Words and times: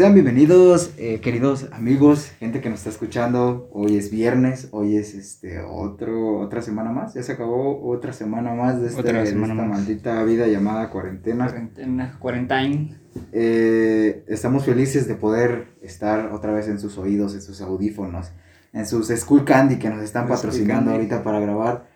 Sean 0.00 0.14
bienvenidos, 0.14 0.94
eh, 0.96 1.20
queridos 1.20 1.66
amigos, 1.72 2.32
gente 2.38 2.62
que 2.62 2.70
nos 2.70 2.78
está 2.78 2.88
escuchando. 2.88 3.68
Hoy 3.70 3.98
es 3.98 4.10
viernes, 4.10 4.68
hoy 4.70 4.96
es 4.96 5.12
este 5.12 5.60
otro 5.60 6.38
otra 6.38 6.62
semana 6.62 6.90
más. 6.90 7.12
Ya 7.12 7.22
se 7.22 7.32
acabó 7.32 7.86
otra 7.86 8.14
semana 8.14 8.54
más 8.54 8.80
de, 8.80 8.88
este, 8.88 9.02
de 9.02 9.22
esta 9.24 9.36
más. 9.36 9.68
maldita 9.68 10.24
vida 10.24 10.46
llamada 10.46 10.88
cuarentena. 10.88 11.48
Cuarentena, 11.48 12.16
quarantine. 12.18 12.96
Eh, 13.32 14.24
estamos 14.26 14.64
felices 14.64 15.06
de 15.06 15.16
poder 15.16 15.66
estar 15.82 16.32
otra 16.32 16.52
vez 16.52 16.68
en 16.68 16.78
sus 16.78 16.96
oídos, 16.96 17.34
en 17.34 17.42
sus 17.42 17.60
audífonos, 17.60 18.32
en 18.72 18.86
sus 18.86 19.08
School 19.08 19.44
Candy 19.44 19.76
que 19.76 19.90
nos 19.90 20.02
están 20.02 20.26
patrocinando 20.26 20.92
ahorita 20.92 21.22
para 21.22 21.40
grabar. 21.40 21.90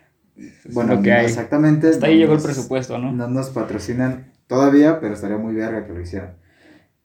Bueno, 0.71 1.01
que 1.01 1.11
exactamente. 1.23 1.89
Hasta 1.89 2.05
ahí 2.05 2.19
llegó 2.19 2.35
el 2.35 2.41
presupuesto, 2.43 2.99
¿no? 2.99 3.11
No 3.11 3.27
nos 3.27 3.49
patrocinan 3.49 4.31
todavía, 4.45 4.99
pero 4.99 5.15
estaría 5.15 5.39
muy 5.39 5.55
verga 5.55 5.87
que 5.87 5.93
lo 5.93 6.01
hicieran. 6.01 6.44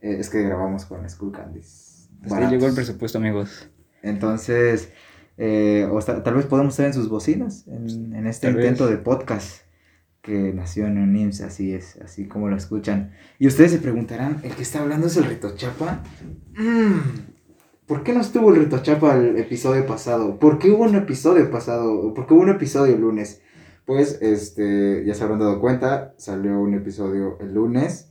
Eh, 0.01 0.17
es 0.19 0.31
que 0.31 0.43
grabamos 0.43 0.85
con 0.85 1.09
School 1.09 1.33
Candies. 1.33 2.09
Baratos. 2.23 2.53
llegó 2.53 2.67
el 2.67 2.75
presupuesto, 2.75 3.19
amigos. 3.19 3.69
Entonces, 4.03 4.91
eh, 5.37 5.89
o 5.91 5.99
tal 6.01 6.35
vez 6.35 6.47
podemos 6.47 6.75
estar 6.75 6.87
en 6.87 6.95
sus 6.95 7.09
bocinas, 7.09 7.67
en, 7.69 8.15
en 8.15 8.27
este 8.27 8.49
Tal 8.49 8.57
intento 8.57 8.85
vez. 8.87 8.97
de 8.97 8.99
podcast 9.03 9.63
que 10.23 10.53
nació 10.53 10.87
en 10.87 10.99
un 10.99 11.17
IMSS, 11.17 11.41
así 11.41 11.73
es, 11.73 11.97
así 12.05 12.29
como 12.29 12.49
lo 12.49 12.57
escuchan. 12.57 13.13
Y 13.39 13.47
ustedes 13.47 13.71
se 13.73 13.79
preguntarán, 13.79 14.41
¿el 14.43 14.55
que 14.55 14.63
está 14.63 14.81
hablando 14.81 15.07
es 15.07 15.17
el 15.17 15.25
Rito 15.25 15.55
Chapa? 15.57 16.03
Mm, 16.57 17.01
¿Por 17.87 18.03
qué 18.03 18.13
no 18.13 18.21
estuvo 18.21 18.53
el 18.53 18.61
Rito 18.61 18.79
Chapa 18.83 19.17
el 19.17 19.39
episodio 19.39 19.87
pasado? 19.87 20.39
¿Por 20.39 20.59
qué 20.59 20.71
hubo 20.71 20.85
un 20.85 20.95
episodio 20.95 21.51
pasado? 21.51 22.13
¿Por 22.13 22.27
qué 22.27 22.35
hubo 22.35 22.43
un 22.43 22.51
episodio 22.51 22.95
el 22.95 23.01
lunes? 23.01 23.41
Pues, 23.87 24.21
este, 24.21 25.05
ya 25.07 25.15
se 25.15 25.25
habrán 25.25 25.41
dado 25.41 25.59
cuenta, 25.61 26.15
salió 26.19 26.61
un 26.61 26.75
episodio 26.75 27.39
el 27.41 27.55
lunes. 27.55 28.10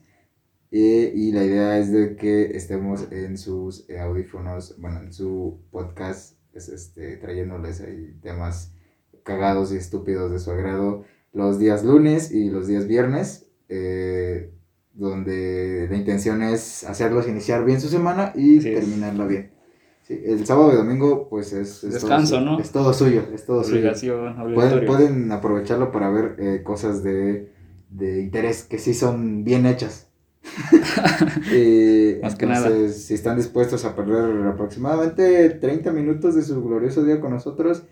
Eh, 0.72 1.12
y 1.16 1.32
la 1.32 1.44
idea 1.44 1.78
es 1.80 1.92
de 1.92 2.16
que 2.16 2.56
estemos 2.58 3.12
en 3.12 3.38
sus 3.38 3.90
eh, 3.90 4.00
audífonos, 4.00 4.76
bueno, 4.80 5.02
en 5.02 5.14
su 5.14 5.60
podcast, 5.72 6.36
es, 6.54 6.70
este, 6.70 7.18
trayéndoles 7.18 7.82
ahí 7.82 8.16
temas 8.22 8.74
cagados 9.24 9.72
y 9.74 9.78
estúpidos 9.78 10.32
de 10.32 10.40
su 10.40 10.52
agrado 10.52 11.04
los 11.34 11.60
días 11.60 11.84
lunes 11.84 12.32
y 12.32 12.50
los 12.50 12.68
días 12.68 12.88
viernes, 12.88 13.48
eh, 13.68 14.52
donde 14.94 15.88
la 15.90 15.96
intención 15.96 16.42
es 16.42 16.84
hacerlos 16.84 17.28
iniciar 17.28 17.64
bien 17.66 17.80
su 17.80 17.88
semana 17.88 18.34
y 18.36 18.58
es. 18.58 18.64
terminarla 18.64 19.26
bien. 19.28 19.52
Sí, 20.04 20.20
el 20.26 20.44
sábado 20.46 20.74
y 20.74 20.76
domingo, 20.76 21.30
pues 21.30 21.54
es, 21.54 21.84
es 21.84 21.94
Descanso, 21.94 22.36
todo, 22.36 22.40
su- 22.40 22.46
¿no? 22.46 22.60
Es 22.60 22.72
todo 22.72 22.94
suyo, 22.94 23.24
es 23.34 23.46
todo 23.46 23.64
suyo. 23.64 23.76
Pueden, 24.56 24.72
pueden 24.88 25.32
aprovecharlo 25.32 25.92
para 25.92 26.10
ver 26.10 26.36
eh, 26.40 26.64
cosas 26.64 27.04
de, 27.04 27.52
de 27.92 28.22
interés 28.22 28.64
que 28.64 28.80
sí 28.80 28.96
son 28.96 29.44
bien 29.44 29.68
hechas. 29.68 30.09
Eh, 31.52 32.20
Más 32.22 32.36
que 32.36 32.46
entonces, 32.46 33.04
si 33.06 33.14
están 33.14 33.38
dispuestos 33.38 33.86
a 33.86 33.96
perder 33.96 34.48
aproximadamente 34.48 35.50
30 35.50 35.92
minutos 35.92 36.36
de 36.36 36.44
su 36.44 36.64
glorioso 36.64 37.04
día 37.04 37.20
con 37.20 37.32
nosotros, 37.32 37.84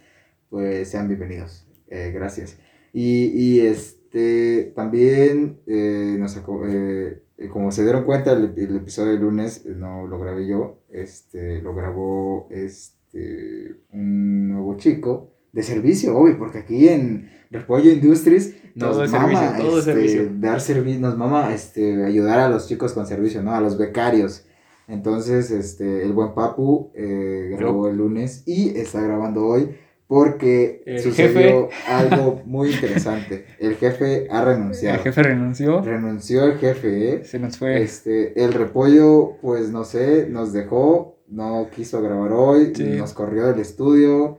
pues 0.49 0.89
sean 0.89 1.07
bienvenidos. 1.07 1.65
Eh, 1.89 2.11
gracias. 2.13 2.57
Y, 2.93 3.25
y, 3.33 3.59
este 3.61 4.71
también 4.75 5.59
eh, 5.67 6.15
nos 6.19 6.37
eh, 6.37 7.21
eh, 7.37 7.47
como 7.49 7.71
se 7.71 7.83
dieron 7.83 8.05
cuenta 8.05 8.31
el, 8.31 8.53
el 8.57 8.75
episodio 8.77 9.13
de 9.13 9.19
lunes 9.19 9.65
no 9.65 10.07
lo 10.07 10.19
grabé 10.19 10.47
yo, 10.47 10.79
este 10.89 11.61
lo 11.61 11.75
grabó 11.75 12.47
este 12.49 13.75
un 13.91 14.49
nuevo 14.49 14.77
chico 14.77 15.31
de 15.51 15.63
servicio, 15.63 16.17
obvio, 16.17 16.37
porque 16.37 16.59
aquí 16.59 16.87
en 16.87 17.29
Repollo 17.49 17.91
Industries 17.91 18.55
nos 18.77 18.95
Todo 18.95 19.07
mama 19.07 19.39
servicio, 19.39 19.65
todo 19.65 19.79
este, 19.79 19.91
servicio. 19.93 20.29
dar 20.39 20.61
servicio, 20.61 20.99
nos 21.01 21.17
mama 21.17 21.53
este 21.53 22.05
ayudar 22.05 22.39
a 22.39 22.49
los 22.49 22.67
chicos 22.67 22.93
con 22.93 23.05
servicio, 23.07 23.41
¿no? 23.41 23.53
A 23.53 23.59
los 23.61 23.77
becarios. 23.77 24.43
Entonces, 24.87 25.51
este, 25.51 26.03
el 26.03 26.13
buen 26.13 26.33
Papu 26.33 26.91
eh, 26.95 27.55
grabó 27.57 27.89
el 27.89 27.97
lunes 27.97 28.43
y 28.45 28.69
está 28.77 29.01
grabando 29.01 29.45
hoy 29.45 29.75
porque 30.07 30.83
El 30.85 31.01
sucedió 31.01 31.67
algo 31.87 32.41
muy 32.45 32.71
interesante. 32.71 33.45
El 33.59 33.75
jefe 33.75 34.27
ha 34.31 34.45
renunciado. 34.45 34.95
El 34.95 35.03
jefe 35.03 35.23
renunció. 35.23 35.81
Renunció 35.81 36.45
el 36.45 36.57
jefe, 36.59 37.13
¿eh? 37.15 37.25
Se 37.25 37.39
nos 37.39 37.57
fue. 37.57 37.81
Este, 37.81 38.41
el 38.41 38.53
repollo, 38.53 39.33
pues 39.41 39.69
no 39.71 39.83
sé, 39.83 40.27
nos 40.29 40.53
dejó, 40.53 41.17
no 41.27 41.67
quiso 41.75 42.01
grabar 42.01 42.31
hoy, 42.31 42.71
Sí. 42.73 42.83
nos 42.97 43.11
corrió 43.13 43.47
del 43.47 43.59
estudio, 43.59 44.37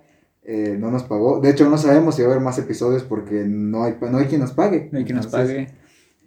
eh, 0.50 0.78
no 0.78 0.91
nos 0.91 1.03
pagó. 1.03 1.41
De 1.41 1.50
hecho, 1.50 1.69
no 1.69 1.76
sabemos 1.76 2.14
si 2.14 2.22
va 2.22 2.28
a 2.28 2.31
haber 2.32 2.42
más 2.42 2.59
episodios 2.59 3.03
porque 3.03 3.44
no 3.47 3.84
hay, 3.84 3.97
no 4.00 4.16
hay 4.16 4.25
quien 4.28 4.41
nos 4.41 4.53
pague. 4.53 4.88
No 4.91 4.98
hay 4.98 5.04
quien 5.04 5.16
nos 5.16 5.26
pague. 5.26 5.69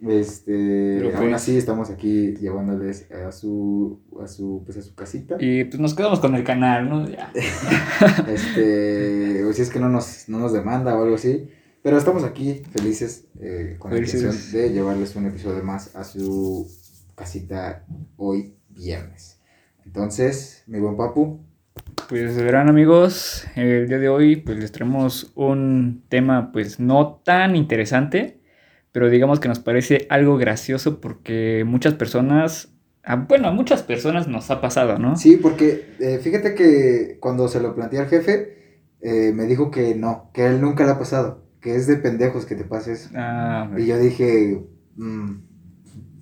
Este, 0.00 0.98
Pero 1.00 1.08
aún 1.18 1.30
pues- 1.30 1.42
así 1.42 1.56
estamos 1.56 1.90
aquí 1.90 2.36
llevándoles 2.36 3.10
a 3.10 3.32
su, 3.32 4.00
a 4.22 4.28
su, 4.28 4.62
pues 4.64 4.78
a 4.78 4.82
su 4.82 4.94
casita. 4.94 5.38
Y 5.40 5.64
pues 5.64 5.80
nos 5.80 5.94
quedamos 5.94 6.20
con 6.20 6.36
el 6.36 6.44
canal, 6.44 6.88
¿no? 6.88 7.08
Ya. 7.08 7.32
Este, 8.28 9.44
o 9.44 9.52
si 9.52 9.62
es 9.62 9.70
que 9.70 9.80
no 9.80 9.88
nos, 9.88 10.28
no 10.28 10.38
nos 10.38 10.52
demanda 10.52 10.96
o 10.96 11.02
algo 11.02 11.16
así. 11.16 11.48
Pero 11.82 11.98
estamos 11.98 12.22
aquí 12.22 12.62
felices 12.70 13.26
eh, 13.40 13.74
con 13.80 13.90
la 13.90 13.98
intención 13.98 14.36
de 14.52 14.70
llevarles 14.70 15.16
un 15.16 15.26
episodio 15.26 15.64
más 15.64 15.96
a 15.96 16.04
su 16.04 16.70
casita 17.16 17.84
hoy 18.16 18.54
viernes. 18.68 19.40
Entonces, 19.84 20.62
mi 20.68 20.78
buen 20.78 20.96
papu, 20.96 21.40
Pues 22.12 22.36
verán 22.36 22.68
amigos, 22.68 23.46
el 23.56 23.88
día 23.88 23.98
de 23.98 24.10
hoy 24.10 24.36
pues 24.36 24.58
les 24.58 24.70
traemos 24.70 25.32
un 25.34 26.04
tema 26.10 26.52
pues 26.52 26.78
no 26.78 27.22
tan 27.24 27.56
interesante, 27.56 28.38
pero 28.92 29.08
digamos 29.08 29.40
que 29.40 29.48
nos 29.48 29.60
parece 29.60 30.06
algo 30.10 30.36
gracioso 30.36 31.00
porque 31.00 31.64
muchas 31.66 31.94
personas, 31.94 32.74
ah, 33.02 33.16
bueno, 33.16 33.48
a 33.48 33.52
muchas 33.52 33.82
personas 33.82 34.28
nos 34.28 34.50
ha 34.50 34.60
pasado, 34.60 34.98
¿no? 34.98 35.16
sí, 35.16 35.38
porque 35.38 35.86
eh, 36.00 36.18
fíjate 36.22 36.54
que 36.54 37.16
cuando 37.18 37.48
se 37.48 37.62
lo 37.62 37.74
planteé 37.74 38.00
al 38.00 38.08
jefe, 38.08 38.58
eh, 39.00 39.32
me 39.32 39.46
dijo 39.46 39.70
que 39.70 39.94
no, 39.94 40.28
que 40.34 40.42
a 40.42 40.48
él 40.48 40.60
nunca 40.60 40.84
le 40.84 40.90
ha 40.90 40.98
pasado, 40.98 41.46
que 41.62 41.76
es 41.76 41.86
de 41.86 41.96
pendejos 41.96 42.44
que 42.44 42.56
te 42.56 42.64
pase 42.64 42.92
eso. 42.92 43.08
Ah, 43.14 43.70
Y 43.78 43.86
yo 43.86 43.98
dije, 43.98 44.62
mm, 44.96 45.30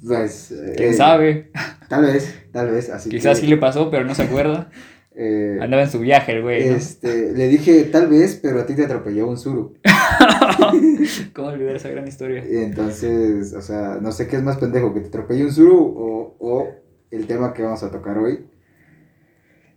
pues... 0.07 0.53
eh, 0.53 0.75
quién 0.77 0.95
sabe, 0.95 1.51
Tal 1.89 2.05
vez, 2.05 2.47
tal 2.53 2.71
vez, 2.71 2.91
así 2.91 3.11
quizás 3.11 3.41
que, 3.41 3.47
sí 3.47 3.51
le 3.51 3.57
pasó, 3.57 3.91
pero 3.91 4.05
no 4.05 4.15
se 4.15 4.23
acuerda. 4.23 4.71
eh, 5.13 5.59
Andaba 5.61 5.83
en 5.83 5.91
su 5.91 5.99
viaje 5.99 6.33
el 6.33 6.43
güey, 6.43 6.69
¿no? 6.69 6.77
Este, 6.77 7.33
le 7.33 7.49
dije, 7.49 7.85
tal 7.85 8.09
vez, 8.09 8.39
pero 8.41 8.61
a 8.61 8.67
ti 8.67 8.75
te 8.75 8.85
atropelló 8.85 9.27
un 9.29 9.37
suru. 9.37 9.75
¿Cómo 11.35 11.49
olvidar 11.49 11.77
esa 11.77 11.89
gran 11.91 12.07
historia? 12.07 12.45
Y 12.49 12.57
Entonces, 12.57 13.53
o 13.55 13.61
sea, 13.61 13.99
no 14.01 14.13
sé 14.13 14.29
qué 14.29 14.37
es 14.37 14.43
más 14.43 14.59
pendejo, 14.59 14.95
que 14.95 15.01
te 15.01 15.09
atropelle 15.09 15.45
un 15.45 15.53
suru 15.53 15.77
o, 15.79 16.37
o 16.39 16.69
el 17.11 17.27
tema 17.27 17.53
que 17.53 17.63
vamos 17.63 17.83
a 17.83 17.91
tocar 17.91 18.19
hoy. 18.19 18.47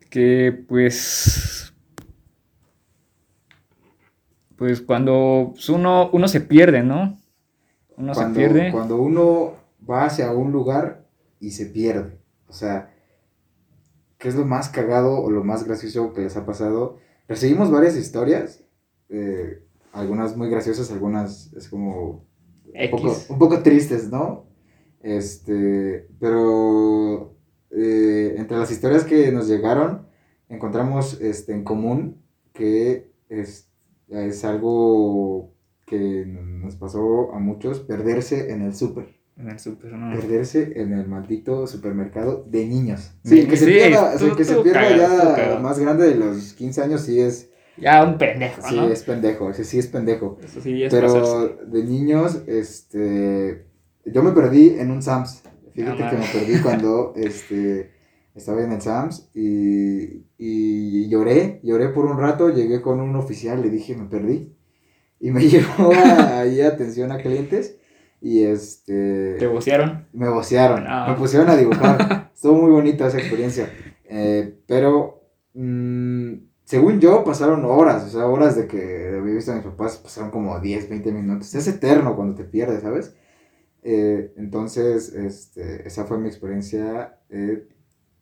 Que 0.09 0.63
pues... 0.67 1.73
Pues 4.55 4.81
cuando 4.81 5.53
uno, 5.69 6.09
uno 6.13 6.27
se 6.27 6.39
pierde, 6.39 6.83
¿no? 6.83 7.19
Uno 7.97 8.13
Cuando, 8.13 8.39
se 8.39 8.39
pierde. 8.39 8.71
cuando 8.71 8.97
uno 9.01 9.55
va 9.89 10.05
hacia 10.05 10.31
un 10.31 10.51
lugar 10.51 11.05
y 11.39 11.51
se 11.51 11.65
pierde. 11.65 12.17
O 12.47 12.53
sea, 12.53 12.92
¿qué 14.23 14.29
es 14.29 14.35
lo 14.35 14.45
más 14.45 14.69
cagado 14.69 15.21
o 15.21 15.29
lo 15.29 15.43
más 15.43 15.65
gracioso 15.65 16.13
que 16.13 16.21
les 16.21 16.37
ha 16.37 16.45
pasado? 16.45 16.97
Recibimos 17.27 17.69
varias 17.69 17.97
historias, 17.97 18.63
eh, 19.09 19.61
algunas 19.91 20.37
muy 20.37 20.49
graciosas, 20.49 20.89
algunas 20.91 21.51
es 21.51 21.67
como 21.67 22.25
un 22.73 22.89
poco, 22.89 23.17
un 23.27 23.37
poco 23.37 23.61
tristes, 23.61 24.09
¿no? 24.09 24.45
Este, 25.01 26.07
pero 26.21 27.35
eh, 27.71 28.35
entre 28.37 28.57
las 28.57 28.71
historias 28.71 29.03
que 29.03 29.29
nos 29.33 29.49
llegaron, 29.49 30.07
encontramos 30.47 31.19
este, 31.19 31.51
en 31.51 31.65
común 31.65 32.23
que 32.53 33.11
es, 33.27 33.69
es 34.07 34.45
algo 34.45 35.53
que 35.85 36.25
nos 36.25 36.77
pasó 36.77 37.33
a 37.33 37.39
muchos, 37.39 37.81
perderse 37.81 38.53
en 38.53 38.61
el 38.61 38.73
súper, 38.73 39.19
En 39.35 39.49
el 39.49 39.59
súper, 39.59 39.91
¿no? 39.93 40.15
perderse 40.15 40.73
en 40.75 40.93
el 40.93 41.07
maldito 41.07 41.65
supermercado 41.65 42.45
de 42.47 42.65
niños. 42.67 43.13
Sí, 43.23 43.41
Sí, 43.41 43.47
que 43.47 43.57
se 43.57 43.65
sí, 43.65 43.71
pierda, 43.71 44.13
o 44.15 44.19
sea, 44.19 44.29
tú- 44.29 44.35
que 44.35 44.43
se 44.45 44.55
tú 44.55 44.63
pierda 44.63 44.81
cagas, 44.81 45.35
tú 45.35 45.41
ya 45.55 45.59
más 45.59 45.79
grande 45.79 46.07
de 46.07 46.15
los 46.15 46.53
15 46.53 46.81
años, 46.83 47.01
sí 47.01 47.19
es, 47.19 47.49
Ya 47.77 48.03
un 48.03 48.17
pendejo, 48.19 48.61
sí 48.61 48.75
¿no? 48.75 48.87
es 48.89 49.01
pendejo, 49.03 49.49
ese 49.49 49.63
sí 49.63 49.79
es 49.79 49.87
pendejo. 49.87 50.37
Eso 50.43 50.61
sí, 50.61 50.77
ya 50.79 50.85
es 50.87 50.93
Pero 50.93 51.07
pasarse. 51.07 51.65
de 51.65 51.83
niños, 51.83 52.43
este, 52.45 53.65
yo 54.05 54.21
me 54.21 54.31
perdí 54.33 54.75
en 54.77 54.91
un 54.91 55.01
Sams. 55.01 55.41
Fíjate 55.73 56.03
Ah, 56.03 56.09
que 56.11 56.17
me 56.17 56.25
perdí 56.27 56.61
cuando, 56.61 57.13
este, 57.15 57.91
estaba 58.35 58.61
en 58.63 58.71
el 58.71 58.81
Sams 58.81 59.29
y, 59.33 60.25
y 60.37 61.09
lloré, 61.09 61.59
lloré 61.63 61.89
por 61.89 62.05
un 62.05 62.19
rato, 62.19 62.49
llegué 62.49 62.83
con 62.83 62.99
un 62.99 63.15
oficial, 63.15 63.63
le 63.63 63.71
dije, 63.71 63.95
me 63.95 64.05
perdí. 64.05 64.53
Y 65.19 65.31
me 65.31 65.41
llevó 65.49 65.91
ahí 65.95 66.61
atención 66.61 67.11
a 67.11 67.17
clientes 67.17 67.77
y, 68.25 68.43
este, 68.45 69.35
¿Te 69.37 69.47
vocearon? 69.47 70.07
me 70.13 70.29
vocearon, 70.29 70.85
Ah. 70.87 71.07
me 71.09 71.15
pusieron 71.15 71.49
a 71.49 71.57
dibujar. 71.57 72.31
Estuvo 72.33 72.53
muy 72.61 72.71
bonita 72.71 73.07
esa 73.07 73.17
experiencia. 73.19 73.69
Eh, 74.05 74.59
pero, 74.65 75.27
mm, 75.53 76.33
según 76.63 77.01
yo, 77.01 77.25
pasaron 77.25 77.65
horas, 77.65 78.05
o 78.05 78.09
sea, 78.09 78.25
horas 78.27 78.55
de 78.55 78.65
que 78.67 79.17
había 79.19 79.33
visto 79.35 79.51
a 79.51 79.55
mis 79.55 79.65
papás, 79.65 79.97
pasaron 79.97 80.31
como 80.31 80.57
10, 80.59 80.89
20 80.89 81.11
minutos. 81.11 81.53
Es 81.53 81.67
eterno 81.67 82.15
cuando 82.15 82.35
te 82.35 82.45
pierdes, 82.45 82.81
¿sabes? 82.81 83.13
Eh, 83.83 84.31
entonces, 84.37 85.13
este, 85.13 85.85
esa 85.85 86.05
fue 86.05 86.17
mi 86.17 86.29
experiencia 86.29 87.17
eh, 87.29 87.67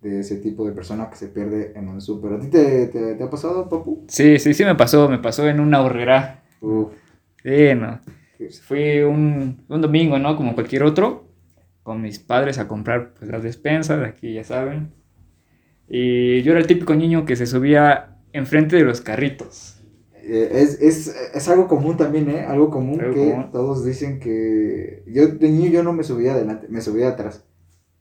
de 0.02 0.20
ese 0.22 0.38
tipo 0.38 0.66
de 0.66 0.72
persona 0.72 1.12
que 1.12 1.16
se 1.18 1.28
pierde 1.28 1.74
en 1.76 1.88
un 1.88 2.02
súper. 2.02 2.34
¿A 2.34 2.40
ti 2.40 2.48
te, 2.48 2.88
te, 2.88 3.14
te 3.14 3.24
ha 3.24 3.30
pasado, 3.30 3.70
papu? 3.70 4.04
Sí, 4.08 4.40
sí, 4.40 4.56
sí 4.56 4.66
me 4.66 4.74
pasó, 4.74 5.08
me 5.08 5.20
pasó 5.20 5.48
en 5.48 5.60
una 5.60 5.82
horrera. 5.84 6.44
Uf. 6.62 6.92
Sí, 7.44 7.76
no. 7.76 8.00
Fui 8.50 9.00
un, 9.02 9.64
un 9.68 9.82
domingo, 9.82 10.18
¿no? 10.20 10.36
Como 10.36 10.54
cualquier 10.54 10.84
otro, 10.84 11.28
con 11.84 12.02
mis 12.02 12.20
padres 12.20 12.58
a 12.60 12.68
comprar 12.68 13.14
pues, 13.14 13.30
las 13.30 13.44
despensas, 13.44 14.04
aquí 14.06 14.34
ya 14.34 14.44
saben. 14.44 14.94
Y 15.88 16.42
yo 16.44 16.52
era 16.52 16.62
el 16.62 16.68
típico 16.68 16.96
niño 16.96 17.26
que 17.26 17.36
se 17.36 17.46
subía 17.46 18.18
enfrente 18.34 18.76
de 18.78 18.84
los 18.84 19.02
carritos. 19.02 19.78
Eh, 20.24 20.50
es, 20.54 20.82
es, 20.82 21.16
es 21.34 21.50
algo 21.50 21.68
común 21.68 21.98
también, 21.98 22.30
¿eh? 22.30 22.42
Algo 22.42 22.70
común 22.70 23.02
Algo 23.02 23.14
que 23.14 23.32
común. 23.32 23.52
todos 23.52 23.84
dicen 23.84 24.20
que... 24.20 25.04
Yo 25.08 25.28
de 25.28 25.50
niño 25.50 25.70
yo 25.70 25.84
no 25.84 25.94
me 25.94 26.04
subía 26.04 26.34
adelante, 26.34 26.68
me 26.70 26.80
subía 26.82 27.10
atrás. 27.10 27.44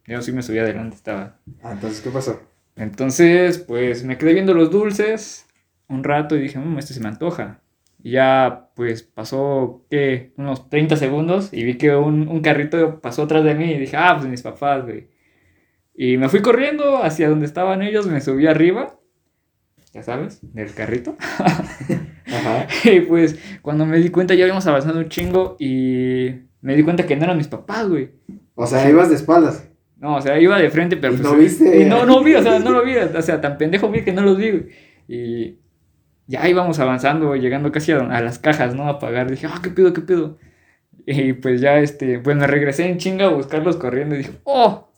Yo 0.07 0.21
sí 0.23 0.33
me 0.33 0.43
subía 0.43 0.63
adelante, 0.63 0.97
estaba. 0.97 1.39
Ah, 1.63 1.73
entonces, 1.73 2.01
¿qué 2.01 2.11
pasó? 2.11 2.41
Entonces, 2.77 3.59
pues 3.59 4.05
me 4.05 4.19
quedé 4.19 4.35
viendo 4.35 4.55
los 4.55 4.71
dulces 4.71 5.47
un 5.89 6.05
rato 6.05 6.37
y 6.37 6.41
dije, 6.41 6.59
mmm, 6.59 6.79
este 6.79 6.95
se 6.95 7.01
me 7.01 7.09
antoja. 7.09 7.61
Ya, 8.02 8.70
pues 8.75 9.02
pasó, 9.02 9.87
¿qué? 9.91 10.32
Unos 10.37 10.69
30 10.70 10.97
segundos 10.97 11.52
y 11.52 11.64
vi 11.64 11.76
que 11.76 11.94
un, 11.94 12.29
un 12.29 12.41
carrito 12.41 13.00
pasó 13.00 13.23
atrás 13.23 13.44
de 13.44 13.55
mí 13.55 13.73
y 13.73 13.79
dije, 13.79 13.97
ah, 13.97 14.17
pues 14.17 14.29
mis 14.29 14.43
papás, 14.43 14.85
güey. 14.85 15.08
Y 15.94 16.17
me 16.17 16.29
fui 16.29 16.41
corriendo 16.41 17.02
hacia 17.02 17.29
donde 17.29 17.47
estaban 17.47 17.82
ellos, 17.82 18.06
me 18.06 18.20
subí 18.20 18.47
arriba, 18.47 18.99
ya 19.93 20.02
sabes, 20.02 20.41
del 20.55 20.73
carrito. 20.73 21.17
Ajá. 22.26 22.67
y 22.91 23.00
pues 23.00 23.38
cuando 23.61 23.85
me 23.87 23.99
di 23.99 24.08
cuenta 24.08 24.35
ya 24.35 24.44
habíamos 24.44 24.67
avanzado 24.67 24.99
un 24.99 25.08
chingo 25.08 25.56
y 25.58 26.31
me 26.62 26.76
di 26.76 26.82
cuenta 26.82 27.06
que 27.06 27.17
no 27.17 27.25
eran 27.25 27.37
mis 27.37 27.49
papás, 27.49 27.88
güey. 27.88 28.11
O 28.55 28.67
sea, 28.67 28.88
ibas 28.88 29.08
de 29.08 29.17
espaldas. 29.17 29.67
No, 29.99 30.17
o 30.17 30.20
sea, 30.23 30.41
iba 30.41 30.58
de 30.58 30.70
frente, 30.70 30.97
pero 30.97 31.12
¿Y 31.12 31.17
pues. 31.19 31.29
no 31.31 31.37
viste? 31.37 31.82
Y 31.82 31.85
no, 31.85 32.06
no 32.06 32.23
vi, 32.23 32.35
o 32.35 32.43
sea, 32.43 32.58
no 32.58 32.70
lo 32.70 32.85
vi. 32.85 32.97
O 32.97 33.23
sea, 33.23 33.41
tan 33.41 33.58
pendejo 33.58 33.91
vi 33.91 34.02
que 34.02 34.12
no 34.12 34.23
los 34.23 34.38
vi, 34.38 34.50
güey. 34.50 34.67
Y 35.08 35.58
ya 36.31 36.49
íbamos 36.49 36.79
avanzando, 36.79 37.35
llegando 37.35 37.73
casi 37.73 37.91
a, 37.93 37.99
a 37.99 38.21
las 38.21 38.38
cajas, 38.38 38.75
¿no? 38.75 38.88
A 38.88 38.99
pagar. 39.00 39.29
Dije, 39.31 39.47
ah, 39.49 39.59
¿qué 39.62 39.71
pido, 39.71 39.93
qué 39.93 40.00
pido? 40.00 40.38
Y 41.06 41.32
pues 41.32 41.61
ya, 41.61 41.79
este, 41.81 42.21
pues 42.21 42.37
me 42.37 42.47
regresé 42.47 42.87
en 42.88 42.99
chinga 42.99 43.27
a 43.27 43.31
buscarlos 43.31 43.77
corriendo 43.77 44.15
y 44.15 44.19
dije, 44.19 44.31
oh, 44.44 44.88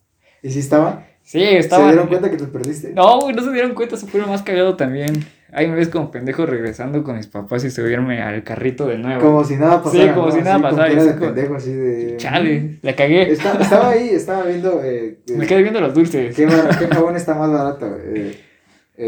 ¿Y 0.43 0.50
si 0.50 0.58
estaban? 0.58 1.06
sí, 1.23 1.38
¿Se 1.40 1.58
estaban. 1.58 1.88
dieron 1.88 2.08
cuenta 2.08 2.31
que 2.31 2.37
te 2.37 2.44
perdiste? 2.44 2.93
No, 2.93 3.31
no 3.31 3.43
se 3.43 3.50
dieron 3.52 3.75
cuenta, 3.75 3.96
se 3.96 4.06
fueron 4.06 4.29
más 4.29 4.43
cagado 4.43 4.76
también. 4.76 5.25
Ahí 5.55 5.69
me 5.69 5.76
ves 5.76 5.88
como 5.88 6.11
pendejo 6.11 6.44
regresando 6.46 7.02
con 7.05 7.17
mis 7.17 7.26
papás 7.29 7.62
y 7.64 7.70
subirme 7.70 8.23
al 8.23 8.43
carrito 8.43 8.87
de 8.87 8.99
nuevo. 8.99 9.20
Como 9.23 9.44
si 9.44 9.56
nada 9.56 9.82
pasara. 9.82 10.05
Sí, 10.05 10.11
como 10.11 10.26
¿no? 10.26 10.32
si 10.32 10.40
nada 10.40 10.55
con 10.55 10.62
pasara, 10.70 10.88
de 11.05 11.12
como- 11.14 11.26
pendejo, 11.26 11.55
así 11.56 11.73
de... 11.73 12.17
Chale, 12.17 12.78
la 12.82 12.96
cagué. 12.96 13.31
Está- 13.32 13.58
estaba 13.61 13.90
ahí, 13.90 14.08
estaba 14.11 14.44
viendo... 14.44 14.82
Eh, 14.82 15.20
eh, 15.28 15.32
Me 15.37 15.46
quedé 15.46 15.62
viendo 15.62 15.81
los 15.81 15.94
dulces. 15.94 16.35
¿Qué, 16.35 16.46
qué 16.78 16.87
jabón 16.88 17.17
está 17.17 17.35
más 17.35 17.50
barato? 17.52 17.87
Eh, 18.02 18.35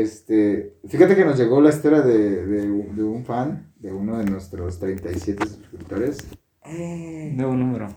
este, 0.02 0.76
fíjate 0.88 1.14
que 1.16 1.24
nos 1.24 1.38
llegó 1.38 1.60
la 1.60 1.70
historia 1.70 2.00
de, 2.02 2.46
de, 2.46 2.70
un- 2.70 2.96
de 2.96 3.02
un 3.02 3.24
fan, 3.24 3.72
de 3.78 3.92
uno 3.92 4.18
de 4.18 4.24
nuestros 4.24 4.78
37 4.78 5.46
suscriptores. 5.46 6.18
Eh, 6.66 7.32
Nuevo 7.34 7.54
número. 7.54 7.88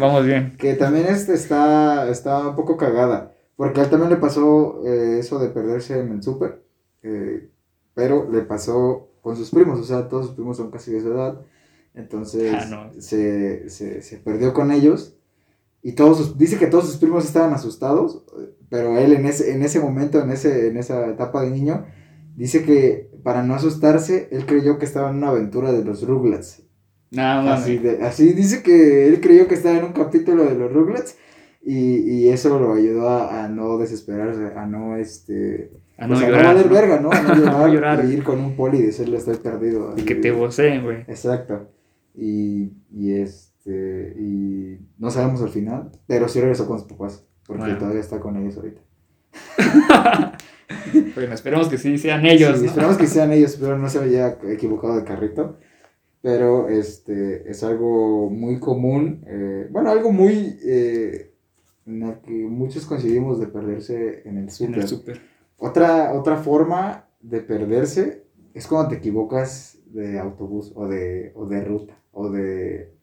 Vamos 0.00 0.24
bien. 0.24 0.56
que 0.58 0.74
también 0.74 1.06
este 1.06 1.34
está, 1.34 2.08
está 2.10 2.48
un 2.48 2.56
poco 2.56 2.76
cagada. 2.76 3.34
Porque 3.56 3.80
a 3.80 3.84
él 3.84 3.90
también 3.90 4.10
le 4.10 4.16
pasó 4.16 4.82
eh, 4.86 5.18
eso 5.18 5.38
de 5.38 5.48
perderse 5.48 5.98
en 6.00 6.12
el 6.12 6.22
súper. 6.22 6.62
eh, 7.02 7.50
pero 7.94 8.30
le 8.30 8.42
pasó 8.42 9.10
con 9.20 9.36
sus 9.36 9.50
primos. 9.50 9.80
O 9.80 9.84
sea, 9.84 10.08
todos 10.08 10.26
sus 10.26 10.34
primos 10.36 10.56
son 10.56 10.70
casi 10.70 10.92
de 10.92 11.00
su 11.00 11.08
edad. 11.12 11.40
Entonces 11.94 12.54
Ah, 12.54 12.66
no. 12.94 13.00
se, 13.00 13.68
se, 13.68 14.00
se 14.02 14.16
perdió 14.18 14.54
con 14.54 14.70
ellos. 14.70 15.17
Y 15.82 15.92
todos 15.92 16.18
sus- 16.18 16.38
dice 16.38 16.58
que 16.58 16.66
todos 16.66 16.86
sus 16.86 16.96
primos 16.96 17.24
estaban 17.24 17.52
asustados. 17.54 18.24
Pero 18.70 18.98
él 18.98 19.12
en 19.12 19.24
ese, 19.26 19.52
en 19.52 19.62
ese 19.62 19.80
momento, 19.80 20.20
en, 20.20 20.30
ese, 20.30 20.68
en 20.68 20.76
esa 20.76 21.06
etapa 21.08 21.42
de 21.42 21.50
niño, 21.50 21.86
dice 22.36 22.62
que 22.64 23.10
para 23.22 23.42
no 23.42 23.54
asustarse, 23.54 24.28
él 24.32 24.44
creyó 24.46 24.78
que 24.78 24.84
estaba 24.84 25.10
en 25.10 25.16
una 25.16 25.28
aventura 25.28 25.72
de 25.72 25.84
los 25.84 26.06
Rugrats. 26.06 26.62
Nada 27.10 27.42
más. 27.42 27.62
Así, 27.62 27.78
de- 27.78 28.02
así 28.04 28.32
dice 28.34 28.62
que 28.62 29.06
él 29.08 29.20
creyó 29.20 29.48
que 29.48 29.54
estaba 29.54 29.78
en 29.78 29.84
un 29.84 29.92
capítulo 29.92 30.44
de 30.44 30.54
los 30.54 30.70
Rugrats 30.72 31.16
y, 31.64 31.96
y 32.00 32.28
eso 32.28 32.58
lo 32.58 32.74
ayudó 32.74 33.08
a, 33.08 33.44
a 33.44 33.48
no 33.48 33.78
desesperarse, 33.78 34.52
a 34.56 34.66
no 34.66 34.96
este 34.96 35.70
A 35.96 36.06
no 36.06 36.14
pues, 36.14 36.26
a 36.26 36.28
llorar. 36.28 36.44
valer 36.46 36.66
¿no? 36.66 36.72
verga, 36.74 37.00
¿no? 37.00 37.10
A 37.10 37.22
no 37.22 37.34
llorar, 37.36 37.56
no 37.56 37.68
llorar. 37.74 38.04
y 38.04 38.12
ir 38.12 38.22
con 38.24 38.38
un 38.40 38.54
poli 38.56 38.78
y 38.78 38.82
decirle 38.82 39.16
estoy 39.16 39.36
perdido. 39.36 39.94
Y 39.96 40.02
que 40.02 40.14
te 40.16 40.30
voceen, 40.30 40.82
güey. 40.84 40.98
Exacto. 41.08 41.68
Y, 42.14 42.72
y 42.92 43.12
este 43.68 44.14
y 44.20 44.78
no 44.98 45.10
sabemos 45.10 45.42
al 45.42 45.50
final, 45.50 45.90
pero 46.06 46.28
sí 46.28 46.40
regresó 46.40 46.66
con 46.66 46.78
sus 46.78 46.88
papás, 46.88 47.24
porque 47.46 47.62
Bueno. 47.62 47.78
todavía 47.78 48.00
está 48.00 48.20
con 48.20 48.36
ellos 48.36 48.56
ahorita. 48.56 48.80
Bueno, 51.14 51.34
esperemos 51.34 51.68
que 51.68 51.78
sí 51.78 51.96
sean 51.96 52.24
ellos. 52.26 52.56
Sí, 52.58 52.64
¿no? 52.64 52.68
esperamos 52.68 52.96
que 52.98 53.06
sean 53.06 53.32
ellos, 53.32 53.56
pero 53.60 53.78
no 53.78 53.88
se 53.88 54.00
haya 54.00 54.38
equivocado 54.48 54.96
de 54.96 55.04
carrito. 55.04 55.56
Pero 56.20 56.68
este 56.68 57.50
es 57.50 57.62
algo 57.64 58.28
muy 58.28 58.58
común, 58.58 59.24
eh, 59.26 59.66
bueno, 59.70 59.90
algo 59.90 60.12
muy 60.12 60.58
eh, 60.64 61.32
en 61.86 62.02
el 62.02 62.20
que 62.20 62.32
muchos 62.32 62.84
coincidimos 62.86 63.40
de 63.40 63.46
perderse 63.46 64.22
en 64.28 64.36
el 64.36 64.50
súper. 64.50 64.84
el. 64.84 65.20
Otra, 65.56 66.12
otra 66.12 66.36
forma 66.36 67.06
de 67.20 67.40
perderse 67.40 68.24
es 68.52 68.66
cuando 68.66 68.90
te 68.90 68.96
equivocas 68.96 69.78
de 69.86 70.18
autobús 70.18 70.72
o 70.74 70.86
de, 70.86 71.32
o 71.34 71.46
de 71.46 71.64
ruta 71.64 71.96
o 72.12 72.28
de 72.30 72.97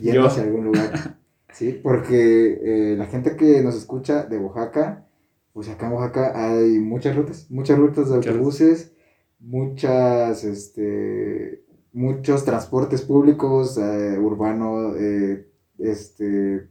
yendo 0.00 0.22
Yo. 0.22 0.26
hacia 0.26 0.42
algún 0.42 0.64
lugar. 0.66 1.16
Sí, 1.52 1.80
porque 1.82 2.60
eh, 2.92 2.96
la 2.98 3.06
gente 3.06 3.34
que 3.34 3.62
nos 3.62 3.76
escucha 3.76 4.24
de 4.24 4.36
Oaxaca, 4.36 5.06
pues 5.54 5.70
acá 5.70 5.86
en 5.86 5.94
Oaxaca 5.94 6.32
hay 6.34 6.78
muchas 6.80 7.16
rutas, 7.16 7.50
muchas 7.50 7.78
rutas 7.78 8.10
de 8.10 8.16
autobuses, 8.16 8.92
muchas, 9.38 10.44
este, 10.44 11.64
muchos 11.94 12.44
transportes 12.44 13.00
públicos, 13.00 13.78
eh, 13.78 14.18
urbano, 14.18 14.94
eh, 14.96 15.48
este, 15.78 16.68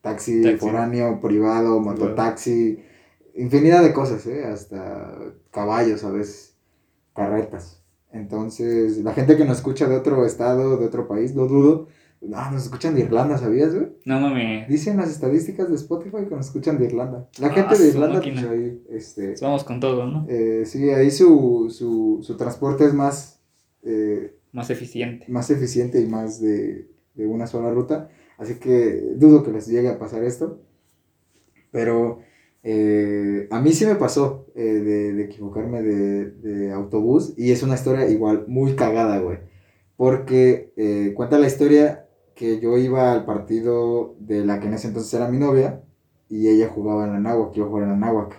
taxi, 0.00 0.42
Taxi. 0.42 0.58
foráneo, 0.58 1.20
privado, 1.20 1.78
mototaxi, 1.78 2.82
infinidad 3.36 3.82
de 3.84 3.92
cosas, 3.92 4.26
¿eh? 4.26 4.44
hasta 4.44 5.18
caballos 5.52 6.02
a 6.02 6.10
veces, 6.10 6.56
carretas. 7.14 7.84
Entonces, 8.10 8.98
la 8.98 9.12
gente 9.12 9.36
que 9.36 9.44
nos 9.44 9.58
escucha 9.58 9.86
de 9.88 9.96
otro 9.96 10.24
estado, 10.26 10.78
de 10.78 10.86
otro 10.86 11.06
país, 11.06 11.34
lo 11.34 11.46
dudo, 11.46 11.88
no, 12.20 12.50
nos 12.50 12.64
escuchan 12.64 12.94
de 12.94 13.02
Irlanda, 13.02 13.38
¿sabías, 13.38 13.74
güey? 13.74 13.88
No 14.04 14.20
mames. 14.20 14.68
Dicen 14.68 14.96
las 14.96 15.10
estadísticas 15.10 15.68
de 15.68 15.76
Spotify 15.76 16.24
que 16.28 16.34
nos 16.34 16.46
escuchan 16.46 16.78
de 16.78 16.86
Irlanda. 16.86 17.28
La 17.38 17.48
Ah, 17.48 17.52
gente 17.52 17.78
de 17.78 17.88
Irlanda, 17.88 18.20
pues 18.22 18.44
ahí, 18.44 18.82
este, 18.90 19.34
Vamos 19.40 19.64
con 19.64 19.80
todo, 19.80 20.06
¿no? 20.06 20.26
eh, 20.28 20.62
sí, 20.66 20.90
ahí 20.90 21.10
su, 21.10 21.66
su, 21.70 22.20
su 22.22 22.36
transporte 22.36 22.84
es 22.84 22.94
más, 22.94 23.40
eh, 23.82 24.34
Más 24.52 24.70
eficiente. 24.70 25.26
más 25.28 25.50
eficiente 25.50 26.00
y 26.00 26.06
más 26.06 26.40
de, 26.40 26.88
de 27.14 27.26
una 27.26 27.46
sola 27.46 27.70
ruta. 27.70 28.08
Así 28.38 28.54
que 28.56 29.12
dudo 29.16 29.42
que 29.42 29.52
les 29.52 29.66
llegue 29.66 29.88
a 29.88 29.98
pasar 29.98 30.22
esto. 30.24 30.60
Pero 31.70 32.20
eh, 32.62 33.48
a 33.50 33.60
mí 33.60 33.72
sí 33.72 33.86
me 33.86 33.94
pasó 33.96 34.46
eh, 34.54 34.62
de, 34.64 35.12
de 35.12 35.24
equivocarme 35.24 35.82
de, 35.82 36.30
de 36.30 36.72
autobús. 36.72 37.34
Y 37.36 37.52
es 37.52 37.62
una 37.62 37.74
historia 37.74 38.08
igual 38.08 38.44
muy 38.48 38.74
cagada, 38.74 39.18
güey. 39.20 39.38
Porque 39.96 40.72
eh, 40.76 41.12
cuenta 41.14 41.38
la 41.38 41.46
historia 41.46 42.05
que 42.36 42.60
yo 42.60 42.76
iba 42.76 43.12
al 43.12 43.24
partido 43.24 44.14
de 44.20 44.44
la 44.44 44.60
que 44.60 44.66
en 44.66 44.74
ese 44.74 44.88
entonces 44.88 45.12
era 45.14 45.28
mi 45.28 45.38
novia. 45.38 45.82
Y 46.28 46.48
ella 46.48 46.68
jugaba 46.68 47.04
en 47.06 47.12
la 47.12 47.20
náhuac, 47.20 47.54
yo 47.54 47.66
jugaba 47.66 47.86
en 47.86 47.92
la 47.92 48.06
náhuac. 48.06 48.36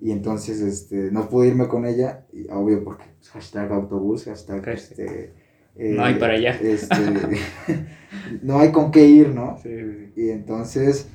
Y 0.00 0.12
entonces 0.12 0.60
este, 0.60 1.10
no 1.10 1.28
pude 1.28 1.48
irme 1.48 1.66
con 1.66 1.86
ella, 1.86 2.26
y, 2.32 2.46
obvio 2.50 2.84
porque 2.84 3.04
pues, 3.18 3.30
hashtag 3.30 3.72
autobús, 3.72 4.26
hashtag 4.26 4.68
este, 4.68 5.32
No 5.76 6.04
hay 6.04 6.14
para 6.16 6.34
allá. 6.34 6.50
este, 6.60 6.94
no 8.42 8.58
hay 8.58 8.70
con 8.70 8.90
qué 8.90 9.08
ir, 9.08 9.28
¿no? 9.30 9.56
Sí, 9.62 9.70
sí. 9.70 10.12
Y 10.14 10.30
entonces 10.30 11.08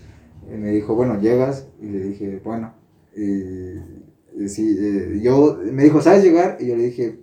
eh, 0.49 0.57
me 0.57 0.71
dijo, 0.71 0.95
bueno, 0.95 1.19
llegas, 1.19 1.69
y 1.79 1.85
le 1.85 1.99
dije, 1.99 2.41
bueno, 2.43 2.73
y, 3.15 4.41
y 4.43 4.49
sí, 4.49 4.75
eh, 4.79 5.19
yo, 5.21 5.59
me 5.71 5.83
dijo, 5.83 6.01
¿sabes 6.01 6.23
llegar? 6.23 6.57
Y 6.59 6.67
yo 6.67 6.75
le 6.75 6.85
dije, 6.85 7.19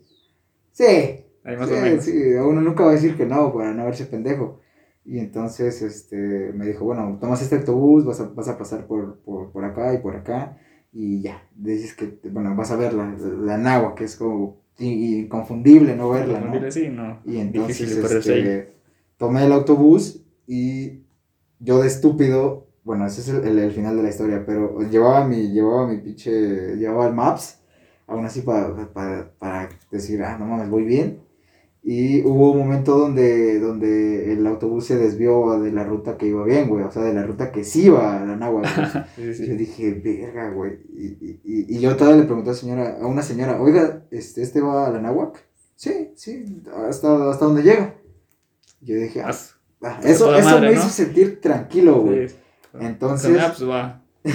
sí, 0.70 1.24
Ahí 1.42 1.56
más 1.56 1.68
sí, 1.68 1.74
o 1.74 1.80
menos. 1.80 2.04
sí, 2.04 2.12
uno 2.34 2.60
nunca 2.60 2.84
va 2.84 2.90
a 2.90 2.94
decir 2.94 3.16
que 3.16 3.26
no 3.26 3.52
para 3.52 3.72
no 3.72 3.84
verse 3.84 4.06
pendejo. 4.06 4.60
Y 5.08 5.18
entonces 5.20 5.80
este, 5.82 6.52
me 6.54 6.66
dijo, 6.66 6.84
bueno, 6.84 7.16
tomas 7.20 7.40
este 7.42 7.56
autobús, 7.56 8.04
vas 8.04 8.20
a, 8.20 8.28
vas 8.28 8.48
a 8.48 8.58
pasar 8.58 8.86
por, 8.86 9.20
por, 9.20 9.50
por 9.52 9.64
acá 9.64 9.94
y 9.94 9.98
por 9.98 10.14
acá, 10.16 10.58
y 10.92 11.22
ya, 11.22 11.48
dices 11.56 11.94
que, 11.94 12.18
bueno, 12.30 12.54
vas 12.54 12.70
a 12.72 12.76
ver 12.76 12.92
la, 12.92 13.16
la 13.16 13.56
Nahua, 13.58 13.94
que 13.94 14.04
es 14.04 14.16
como 14.16 14.58
inconfundible 14.78 15.96
no 15.96 16.10
verla, 16.10 16.40
¿no? 16.40 16.52
Sí, 16.70 16.88
no. 16.90 17.20
Y 17.24 17.38
entonces 17.38 17.78
este, 18.20 18.74
tomé 19.16 19.44
el 19.46 19.52
autobús 19.52 20.22
y 20.46 21.04
yo 21.58 21.80
de 21.80 21.88
estúpido, 21.88 22.66
bueno, 22.84 23.06
ese 23.06 23.20
es 23.22 23.28
el, 23.30 23.44
el- 23.46 23.58
el 23.58 23.72
final 23.72 23.96
de 23.96 24.02
la 24.02 24.08
historia, 24.10 24.44
pero 24.46 24.80
llevaba 24.90 25.26
mi, 25.26 25.50
llevaba 25.52 25.86
mi 25.88 25.98
pinche, 25.98 26.76
llevaba 26.76 27.08
el 27.08 27.14
Maps, 27.14 27.60
aún 28.06 28.24
así 28.26 28.42
para, 28.42 28.92
para, 28.92 29.32
para 29.38 29.68
decir, 29.90 30.22
ah, 30.22 30.36
no 30.38 30.46
mames, 30.46 30.70
voy 30.70 30.84
bien. 30.84 31.20
Y 31.82 32.22
hubo 32.22 32.52
un 32.52 32.58
momento 32.58 32.98
donde, 32.98 33.60
donde 33.60 34.32
el 34.32 34.46
autobús 34.46 34.86
se 34.86 34.96
desvió 34.96 35.58
de 35.60 35.72
la 35.72 35.84
ruta 35.84 36.18
que 36.18 36.26
iba 36.26 36.44
bien, 36.44 36.68
güey. 36.68 36.84
O 36.84 36.90
sea, 36.90 37.02
de 37.02 37.14
la 37.14 37.22
ruta 37.22 37.50
que 37.52 37.64
sí 37.64 37.86
iba 37.86 38.20
a 38.20 38.24
la 38.26 38.48
güey. 38.48 38.64
Yo 39.16 39.54
dije, 39.54 39.92
verga, 39.92 40.50
güey. 40.50 40.80
Y, 40.94 41.06
y, 41.44 41.76
y, 41.76 41.80
yo 41.80 41.96
todavía 41.96 42.20
le 42.20 42.26
pregunté 42.26 42.50
a, 42.50 42.54
señora, 42.54 42.98
a 43.00 43.06
una 43.06 43.22
señora, 43.22 43.60
oiga, 43.60 44.04
¿este, 44.10 44.42
este 44.42 44.60
va 44.60 44.88
a 44.88 44.90
la? 44.90 45.32
Sí, 45.76 46.10
sí, 46.16 46.62
hasta, 46.88 47.30
hasta 47.30 47.44
donde 47.44 47.62
llega. 47.62 47.94
Yo 48.80 48.96
dije, 48.96 49.22
ah, 49.22 49.30
ah 49.82 50.00
eso, 50.02 50.34
eso 50.34 50.60
me 50.60 50.72
hizo 50.72 50.88
sentir 50.88 51.40
tranquilo, 51.40 52.00
güey. 52.02 52.28
Entonces, 52.80 53.40
pues, 53.56 54.34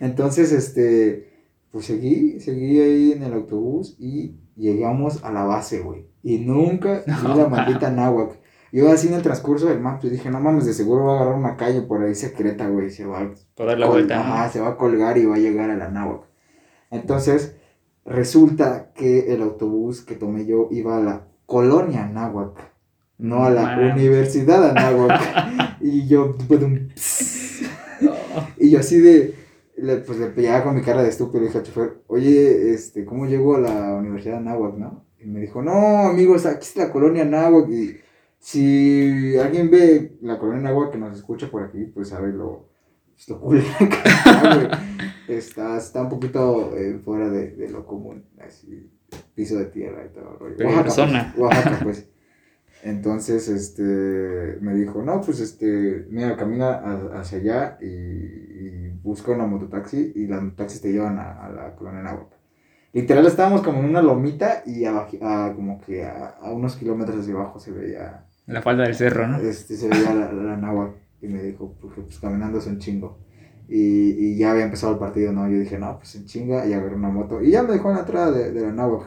entonces, 0.00 0.52
este, 0.52 1.30
pues 1.70 1.86
seguí, 1.86 2.40
seguí 2.40 2.80
ahí 2.80 3.12
en 3.12 3.22
el 3.22 3.34
autobús 3.34 3.96
y 3.98 4.36
llegamos 4.56 5.22
a 5.24 5.32
la 5.32 5.44
base, 5.44 5.80
güey. 5.80 6.06
Y 6.22 6.38
nunca 6.38 7.02
vi 7.06 7.36
la 7.36 7.48
maldita 7.48 7.90
náhuac. 7.90 8.40
Yo 8.72 8.90
así 8.90 9.08
en 9.08 9.14
el 9.14 9.22
transcurso 9.22 9.66
del 9.66 9.80
map, 9.80 10.00
pues 10.00 10.12
dije, 10.12 10.30
no 10.30 10.40
mames, 10.40 10.64
de 10.64 10.72
seguro 10.72 11.04
va 11.04 11.12
a 11.12 11.16
agarrar 11.16 11.38
una 11.38 11.56
calle 11.56 11.82
por 11.82 12.02
ahí 12.02 12.14
secreta, 12.14 12.68
güey. 12.68 12.90
Se 12.90 13.04
va 13.04 13.20
a... 13.20 13.64
dar 13.64 13.78
la 13.78 13.86
vuelta. 13.86 14.20
Ajá, 14.20 14.48
se 14.48 14.60
va 14.60 14.70
a 14.70 14.76
colgar 14.76 15.18
y 15.18 15.26
va 15.26 15.34
a 15.34 15.38
llegar 15.38 15.68
a 15.68 15.76
la 15.76 15.88
náhuac. 15.88 16.22
Entonces, 16.90 17.56
resulta 18.06 18.92
que 18.94 19.34
el 19.34 19.42
autobús 19.42 20.00
que 20.00 20.14
tomé 20.14 20.46
yo 20.46 20.68
iba 20.70 20.96
a 20.96 21.00
la 21.00 21.26
colonia 21.46 22.06
náhuac, 22.06 22.72
no 23.22 23.44
a 23.44 23.50
la 23.50 23.78
universidad 23.94 24.70
Anáhuac. 24.70 25.78
y 25.80 26.06
yo, 26.08 26.36
pues, 26.48 27.62
y 28.58 28.70
yo 28.70 28.80
así 28.80 28.98
de, 29.00 29.34
le, 29.76 29.96
pues 29.98 30.18
le 30.18 30.26
pillaba 30.26 30.64
con 30.64 30.74
mi 30.74 30.82
cara 30.82 31.02
de 31.02 31.08
estúpido 31.08 31.44
y 31.44 31.46
dije 31.46 31.58
al 31.58 31.64
chofer, 31.64 32.02
oye, 32.08 32.74
este, 32.74 33.04
¿cómo 33.04 33.26
llego 33.26 33.54
a 33.56 33.60
la 33.60 33.94
universidad 33.94 34.38
Anáhuac, 34.38 34.74
no? 34.76 35.04
Y 35.22 35.28
me 35.28 35.40
dijo, 35.40 35.62
no, 35.62 36.08
amigos, 36.08 36.46
aquí 36.46 36.66
está 36.66 36.86
la 36.86 36.92
colonia 36.92 37.24
Náhuac. 37.24 37.68
Y 37.70 37.96
si 38.38 39.36
alguien 39.38 39.70
ve 39.70 40.16
la 40.22 40.38
colonia 40.38 40.62
Náhuac 40.62 40.92
que 40.92 40.98
nos 40.98 41.16
escucha 41.16 41.50
por 41.50 41.62
aquí, 41.62 41.84
pues 41.84 42.08
sabe 42.08 42.32
lo, 42.32 42.68
pues, 43.14 43.28
lo 43.28 43.40
cool 43.40 43.62
está, 45.28 45.76
está 45.76 46.02
un 46.02 46.08
poquito 46.08 46.76
eh, 46.76 46.98
fuera 47.04 47.30
de, 47.30 47.52
de, 47.52 47.70
lo 47.70 47.86
común, 47.86 48.24
así, 48.44 48.90
piso 49.34 49.56
de 49.58 49.66
tierra 49.66 50.04
y 50.04 50.12
todo. 50.12 50.38
Oaxaca, 50.40 51.32
pues, 51.34 51.38
Oaxaca, 51.38 51.80
pues. 51.82 52.08
Entonces, 52.84 53.48
este, 53.48 54.58
me 54.60 54.74
dijo, 54.74 55.02
no, 55.02 55.20
pues, 55.20 55.38
este, 55.38 56.06
mira, 56.10 56.36
camina 56.36 57.10
hacia 57.14 57.38
allá 57.38 57.78
y, 57.80 57.86
y 57.86 58.88
busca 59.04 59.30
una 59.30 59.46
mototaxi 59.46 60.12
y 60.16 60.26
las 60.26 60.42
mototaxis 60.42 60.80
te 60.80 60.92
llevan 60.92 61.16
a, 61.18 61.44
a 61.44 61.52
la 61.52 61.76
colonia 61.76 62.02
Náhuac. 62.02 62.41
Literal 62.92 63.26
estábamos 63.26 63.62
como 63.62 63.78
en 63.80 63.86
una 63.86 64.02
lomita 64.02 64.62
y 64.66 64.84
abajo, 64.84 65.16
como 65.56 65.80
que 65.80 66.04
a, 66.04 66.36
unos 66.52 66.76
kilómetros 66.76 67.20
hacia 67.20 67.34
abajo 67.34 67.58
se 67.58 67.72
veía... 67.72 68.26
La 68.46 68.60
falda 68.60 68.84
del 68.84 68.94
cerro, 68.94 69.26
¿no? 69.28 69.38
Este, 69.38 69.76
se 69.76 69.88
veía 69.88 70.14
la, 70.14 70.32
la 70.32 70.92
y 71.22 71.28
me 71.28 71.42
dijo, 71.42 71.74
porque 71.80 72.02
pues 72.02 72.18
caminando 72.18 72.58
es 72.58 72.66
un 72.66 72.78
chingo. 72.78 73.18
Y, 73.68 74.10
y, 74.18 74.36
ya 74.36 74.50
había 74.50 74.64
empezado 74.64 74.92
el 74.92 74.98
partido, 74.98 75.32
¿no? 75.32 75.48
Yo 75.48 75.58
dije, 75.58 75.78
no, 75.78 75.96
pues 75.96 76.14
en 76.16 76.26
chinga 76.26 76.66
y 76.66 76.72
agarré 76.72 76.96
una 76.96 77.08
moto. 77.08 77.40
Y 77.40 77.52
ya 77.52 77.62
me 77.62 77.72
dejó 77.72 77.88
en 77.88 77.94
la 77.94 78.00
entrada 78.00 78.32
de, 78.32 78.52
de 78.52 78.60
la 78.60 78.72
náhuatl. 78.72 79.06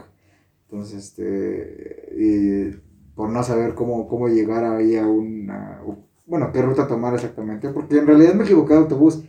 Entonces, 0.64 1.04
este, 1.04 2.08
y 2.18 2.70
por 3.14 3.28
no 3.30 3.42
saber 3.42 3.74
cómo, 3.74 4.08
cómo 4.08 4.28
llegar 4.28 4.64
ahí 4.64 4.96
a 4.96 5.06
una, 5.06 5.80
bueno, 6.26 6.50
qué 6.52 6.62
ruta 6.62 6.88
tomar 6.88 7.14
exactamente, 7.14 7.68
porque 7.68 7.98
en 7.98 8.06
realidad 8.06 8.34
me 8.34 8.44
equivoqué 8.44 8.74
de 8.74 8.80
autobús. 8.80 9.22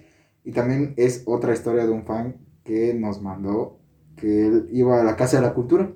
Y 0.44 0.54
también 0.54 0.94
es 0.98 1.24
otra 1.26 1.54
historia 1.54 1.86
de 1.86 1.92
un 1.92 2.06
fan 2.06 2.38
que 2.64 2.94
nos 2.94 3.22
mandó 3.22 3.80
que 4.18 4.48
él 4.48 4.68
iba 4.72 5.00
a 5.00 5.04
la 5.04 5.16
Casa 5.16 5.38
de 5.38 5.48
la 5.48 5.54
Cultura. 5.54 5.90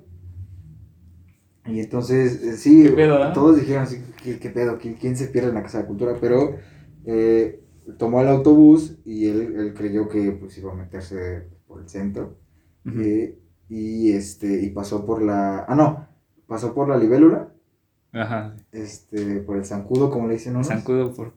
Y 1.66 1.80
entonces, 1.80 2.42
eh, 2.42 2.56
sí, 2.56 2.88
todos 3.34 3.56
dijeron 3.56 3.82
así, 3.82 4.02
¿qué, 4.22 4.50
pedo? 4.50 4.78
¿Quién, 4.78 5.16
se 5.16 5.28
pierde 5.28 5.50
en 5.50 5.54
la 5.54 5.62
Casa 5.62 5.78
de 5.78 5.84
la 5.84 5.88
Cultura? 5.88 6.16
Pero 6.20 6.56
eh, 7.04 7.62
tomó 7.98 8.20
el 8.20 8.28
autobús 8.28 8.98
y 9.04 9.26
él, 9.26 9.54
él, 9.56 9.74
creyó 9.74 10.08
que 10.08 10.32
pues 10.32 10.56
iba 10.58 10.72
a 10.72 10.76
meterse 10.76 11.48
por 11.66 11.82
el 11.82 11.88
centro. 11.88 12.38
Eh, 12.84 13.38
y 13.68 14.10
este, 14.12 14.60
y 14.60 14.70
pasó 14.70 15.06
por 15.06 15.22
la, 15.22 15.64
ah 15.68 15.74
no, 15.76 16.08
pasó 16.46 16.74
por 16.74 16.88
la 16.88 16.96
libélula. 16.96 17.48
Ajá. 18.12 18.56
Este, 18.72 19.40
por 19.40 19.56
el 19.56 19.64
zancudo, 19.64 20.10
como 20.10 20.26
le 20.26 20.34
dicen 20.34 20.54
unos. 20.54 20.66
Zancudo, 20.66 21.14
por, 21.14 21.34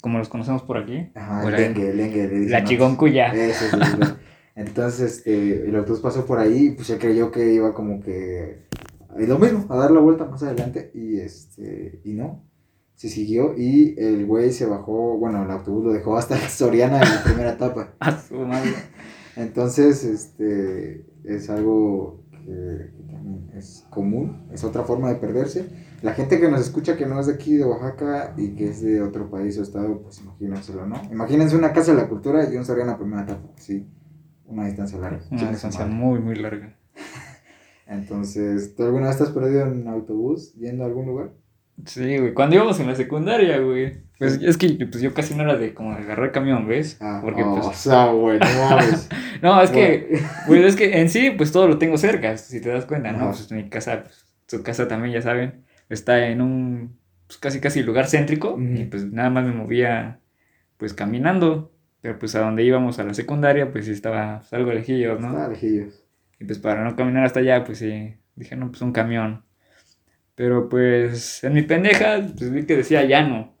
como 0.00 0.18
los 0.18 0.28
conocemos 0.28 0.62
por 0.62 0.76
aquí. 0.76 1.10
Ajá, 1.14 1.48
el 1.48 1.54
lengue, 1.54 1.90
el 1.90 1.96
lengue. 1.96 2.48
La 2.48 2.64
chigoncuya. 2.64 3.32
Eso 3.32 3.64
es, 3.66 3.72
Entonces, 4.54 5.18
este, 5.18 5.68
el 5.68 5.76
autobús 5.76 6.00
pasó 6.00 6.26
por 6.26 6.38
ahí 6.38 6.66
y 6.66 6.70
pues 6.72 6.90
él 6.90 6.98
creyó 6.98 7.30
que 7.30 7.52
iba 7.54 7.72
como 7.72 8.00
que 8.00 8.66
lo 9.16 9.38
mismo, 9.38 9.66
a 9.68 9.76
dar 9.76 9.90
la 9.90 10.00
vuelta 10.00 10.24
más 10.24 10.42
adelante 10.42 10.90
y 10.94 11.18
este, 11.18 12.00
y 12.04 12.14
no, 12.14 12.42
se 12.94 13.08
siguió 13.08 13.54
y 13.56 13.94
el 13.98 14.26
güey 14.26 14.52
se 14.52 14.66
bajó, 14.66 15.18
bueno, 15.18 15.44
el 15.44 15.50
autobús 15.50 15.84
lo 15.84 15.92
dejó 15.92 16.16
hasta 16.18 16.36
Soriana 16.36 17.02
en 17.02 17.08
la 17.08 17.24
primera 17.24 17.52
etapa. 17.52 17.94
Entonces, 19.36 20.04
este, 20.04 21.06
es 21.24 21.48
algo 21.48 22.22
que, 22.30 22.92
también 23.10 23.50
es 23.54 23.86
común, 23.88 24.46
es 24.52 24.62
otra 24.64 24.82
forma 24.82 25.08
de 25.08 25.14
perderse. 25.14 25.66
La 26.02 26.12
gente 26.12 26.38
que 26.40 26.50
nos 26.50 26.60
escucha 26.60 26.96
que 26.96 27.06
no 27.06 27.20
es 27.20 27.26
de 27.28 27.34
aquí 27.34 27.54
de 27.54 27.64
Oaxaca 27.64 28.34
y 28.36 28.50
que 28.50 28.68
es 28.68 28.82
de 28.82 29.00
otro 29.00 29.30
país 29.30 29.56
o 29.58 29.62
estado, 29.62 30.02
pues 30.02 30.20
imagínenselo, 30.20 30.86
¿no? 30.86 31.00
Imagínense 31.10 31.56
una 31.56 31.72
casa 31.72 31.94
de 31.94 32.02
la 32.02 32.08
cultura 32.08 32.52
y 32.52 32.56
un 32.56 32.64
Soriana 32.64 32.98
primera 32.98 33.22
etapa, 33.22 33.48
sí 33.56 33.86
una 34.52 34.66
distancia 34.66 34.98
larga. 34.98 35.20
Una 35.30 35.50
distancia 35.50 35.86
muy, 35.86 36.20
muy 36.20 36.36
larga. 36.36 36.74
Entonces, 37.86 38.74
¿tú 38.74 38.84
alguna 38.84 39.08
vez 39.08 39.20
has 39.20 39.30
perdido 39.30 39.66
en 39.66 39.88
autobús 39.88 40.54
yendo 40.54 40.84
a 40.84 40.86
algún 40.86 41.06
lugar? 41.06 41.30
Sí, 41.86 42.18
güey. 42.18 42.34
Cuando 42.34 42.56
íbamos 42.56 42.78
en 42.80 42.86
la 42.86 42.94
secundaria, 42.94 43.58
güey. 43.58 44.02
Pues 44.18 44.40
es 44.40 44.56
que 44.56 44.68
pues, 44.86 45.02
yo 45.02 45.12
casi 45.14 45.34
no 45.34 45.42
era 45.42 45.56
de 45.56 45.74
como 45.74 45.94
de 45.94 46.02
agarrar 46.02 46.30
camión, 46.30 46.68
¿ves? 46.68 46.96
Ah, 47.00 47.20
Porque, 47.22 47.42
pues... 47.42 47.66
O 47.66 47.72
sea, 47.72 48.06
güey, 48.12 48.38
no 48.38 48.46
no, 49.42 49.60
es 49.60 49.70
que, 49.70 50.20
pues 50.46 50.64
es 50.64 50.76
que 50.76 51.00
en 51.00 51.08
sí, 51.08 51.32
pues 51.32 51.50
todo 51.50 51.66
lo 51.66 51.78
tengo 51.78 51.98
cerca, 51.98 52.36
si 52.36 52.60
te 52.60 52.68
das 52.68 52.84
cuenta, 52.84 53.10
¿no? 53.12 53.30
Pues 53.30 53.50
mi 53.50 53.68
casa, 53.68 54.04
pues, 54.04 54.26
su 54.46 54.62
casa 54.62 54.86
también, 54.86 55.14
ya 55.14 55.22
saben, 55.22 55.64
está 55.88 56.28
en 56.28 56.40
un, 56.40 56.96
pues 57.26 57.38
casi 57.38 57.60
casi 57.60 57.82
lugar 57.82 58.06
céntrico. 58.06 58.56
Y 58.60 58.84
pues 58.84 59.10
nada 59.10 59.30
más 59.30 59.44
me 59.44 59.52
movía, 59.52 60.20
pues 60.76 60.94
caminando. 60.94 61.72
Pero 62.02 62.18
pues 62.18 62.34
a 62.34 62.40
donde 62.40 62.64
íbamos 62.64 62.98
a 62.98 63.04
la 63.04 63.14
secundaria, 63.14 63.72
pues 63.72 63.86
sí 63.86 63.92
estaba 63.92 64.40
pues, 64.40 64.52
algo 64.52 64.72
lejillos, 64.72 65.18
¿no? 65.20 65.28
Estaba 65.28 65.48
lejillos. 65.48 66.04
Y 66.38 66.44
pues 66.44 66.58
para 66.58 66.84
no 66.84 66.94
caminar 66.96 67.24
hasta 67.24 67.40
allá, 67.40 67.64
pues 67.64 67.78
sí, 67.78 68.14
dije, 68.34 68.56
no, 68.56 68.68
pues 68.68 68.82
un 68.82 68.92
camión. 68.92 69.44
Pero 70.34 70.68
pues 70.68 71.42
en 71.44 71.54
mi 71.54 71.62
pendeja, 71.62 72.20
pues 72.36 72.50
vi 72.52 72.66
que 72.66 72.76
decía 72.76 73.04
llano. 73.04 73.54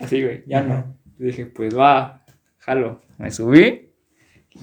Así, 0.00 0.22
güey, 0.22 0.44
llano. 0.46 0.96
Y 1.18 1.24
dije, 1.24 1.46
pues 1.46 1.76
va, 1.76 2.24
jalo. 2.58 3.02
Me 3.18 3.30
subí. 3.30 3.92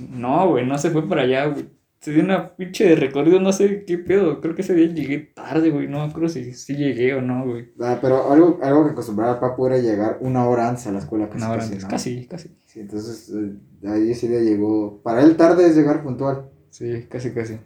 No, 0.09 0.49
güey, 0.49 0.65
no 0.65 0.77
se 0.77 0.89
fue 0.89 1.07
para 1.07 1.21
allá, 1.21 1.45
güey 1.45 1.76
se 1.99 2.11
dio 2.11 2.23
una 2.23 2.55
pinche 2.55 2.87
de 2.87 2.95
recorrido, 2.95 3.39
no 3.39 3.51
sé 3.51 3.83
qué 3.85 3.97
pedo. 3.97 4.39
Creo 4.39 4.55
que 4.55 4.61
ese 4.61 4.75
día 4.75 4.87
llegué 4.87 5.19
tarde, 5.19 5.71
güey. 5.71 5.87
No 5.87 6.11
creo 6.13 6.29
si 6.29 6.53
sí 6.53 6.75
llegué 6.75 7.13
o 7.15 7.21
no, 7.21 7.45
güey. 7.45 7.71
Ah, 7.79 7.97
pero 8.01 8.31
algo, 8.31 8.59
algo 8.61 8.85
que 8.85 8.91
acostumbraba 8.91 9.33
al 9.33 9.39
papu 9.39 9.65
era 9.67 9.77
llegar 9.79 10.17
una 10.21 10.47
hora 10.47 10.69
antes 10.69 10.85
a 10.87 10.91
la 10.91 10.99
escuela. 10.99 11.27
Casi, 11.27 11.37
una 11.37 11.51
hora 11.51 11.63
antes, 11.63 11.85
casi, 11.85 12.27
casi. 12.27 12.55
Sí, 12.65 12.81
entonces 12.81 13.33
eh, 13.33 13.87
ahí 13.87 14.11
ese 14.11 14.27
día 14.27 14.41
llegó. 14.41 15.01
Para 15.01 15.23
él 15.23 15.35
tarde 15.35 15.65
es 15.65 15.75
llegar 15.75 16.03
puntual. 16.03 16.49
Sí, 16.69 17.07
casi, 17.09 17.31
casi. 17.31 17.57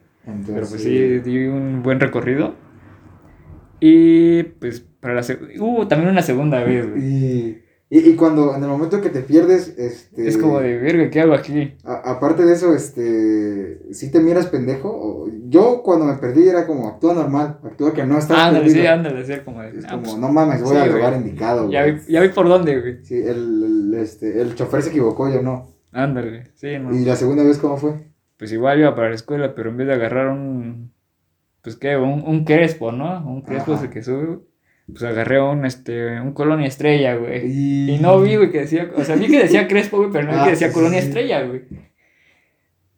pero 0.46 0.66
pues 0.66 0.82
sí, 0.82 1.20
di 1.20 1.48
un 1.48 1.84
buen 1.84 2.00
recorrido. 2.00 2.56
Y 3.82 4.44
pues 4.44 4.80
para 4.80 5.16
la 5.16 5.24
segunda. 5.24 5.54
Hubo 5.60 5.88
también 5.88 6.12
una 6.12 6.22
segunda 6.22 6.64
vez, 6.64 6.90
güey. 6.90 7.04
Y 7.04 7.64
y, 7.94 8.10
y, 8.10 8.16
cuando, 8.16 8.56
en 8.56 8.64
el 8.64 8.70
momento 8.70 9.02
que 9.02 9.10
te 9.10 9.20
pierdes, 9.20 9.78
este... 9.78 10.26
Es 10.26 10.38
como 10.38 10.62
de, 10.62 10.78
verga, 10.78 11.10
¿qué 11.10 11.20
hago 11.20 11.34
aquí? 11.34 11.76
aparte 11.84 12.46
de 12.46 12.54
eso, 12.54 12.74
este... 12.74 13.94
Si 13.94 14.10
te 14.10 14.22
miras 14.22 14.46
pendejo, 14.46 15.28
yo 15.50 15.82
cuando 15.84 16.06
me 16.06 16.14
perdí 16.14 16.48
era 16.48 16.66
como, 16.66 16.88
actúa 16.88 17.14
normal, 17.14 17.60
actúa 17.62 17.94
que 17.94 18.06
no 18.06 18.18
estás 18.18 18.38
ándale, 18.38 18.70
Sí, 18.70 18.88
ándale, 18.88 19.26
sí, 19.26 19.34
como 19.44 19.62
de... 19.62 19.78
Es 19.78 19.84
ah, 19.84 19.90
como, 19.90 20.04
pues, 20.04 20.18
no 20.20 20.32
mames, 20.32 20.64
voy 20.64 20.78
al 20.78 20.90
lugar 20.90 21.16
indicado, 21.18 21.70
ya 21.70 21.84
vi, 21.84 22.00
ya 22.08 22.22
vi 22.22 22.30
por 22.30 22.48
dónde, 22.48 22.80
güey. 22.80 23.04
Sí, 23.04 23.16
el, 23.16 23.92
el, 23.92 23.94
este, 23.96 24.42
el 24.42 24.56
chofer 24.56 24.84
se 24.84 24.92
equivocó, 24.92 25.30
yo 25.30 25.42
no. 25.42 25.76
Ándale, 25.92 26.46
sí, 26.56 26.80
no. 26.80 26.96
¿Y 26.96 27.04
la 27.04 27.18
segunda 27.18 27.44
vez 27.44 27.58
cómo 27.58 27.76
fue? 27.76 28.08
Pues 28.38 28.54
igual 28.54 28.80
iba 28.80 28.96
para 28.96 29.10
la 29.10 29.16
escuela, 29.16 29.54
pero 29.54 29.70
en 29.70 29.76
vez 29.76 29.88
de 29.88 29.96
agarrar 29.96 30.30
un... 30.30 30.94
Pues 31.62 31.76
qué, 31.76 31.98
un, 31.98 32.24
un 32.26 32.46
crespo, 32.46 32.94
¿no? 32.94 33.22
Un 33.30 33.42
crespo 33.42 33.74
es 33.74 33.82
el 33.82 33.90
que 33.90 34.02
sube, 34.02 34.40
pues 34.92 35.04
agarré 35.04 35.42
un, 35.42 35.66
este, 35.66 36.20
un 36.20 36.34
Colonia 36.34 36.68
Estrella, 36.68 37.16
güey. 37.16 37.46
Y... 37.46 38.00
no 38.00 38.20
vi, 38.22 38.36
güey, 38.36 38.52
que 38.52 38.60
decía, 38.62 38.92
o 38.96 39.04
sea, 39.04 39.16
vi 39.16 39.28
que 39.28 39.40
decía 39.40 39.68
Crespo, 39.68 39.98
güey, 39.98 40.10
pero 40.12 40.26
no 40.26 40.32
vi 40.32 40.38
que 40.38 40.44
ah, 40.44 40.50
decía 40.52 40.72
Colonia 40.72 41.00
Estrella, 41.00 41.44
güey. 41.44 41.64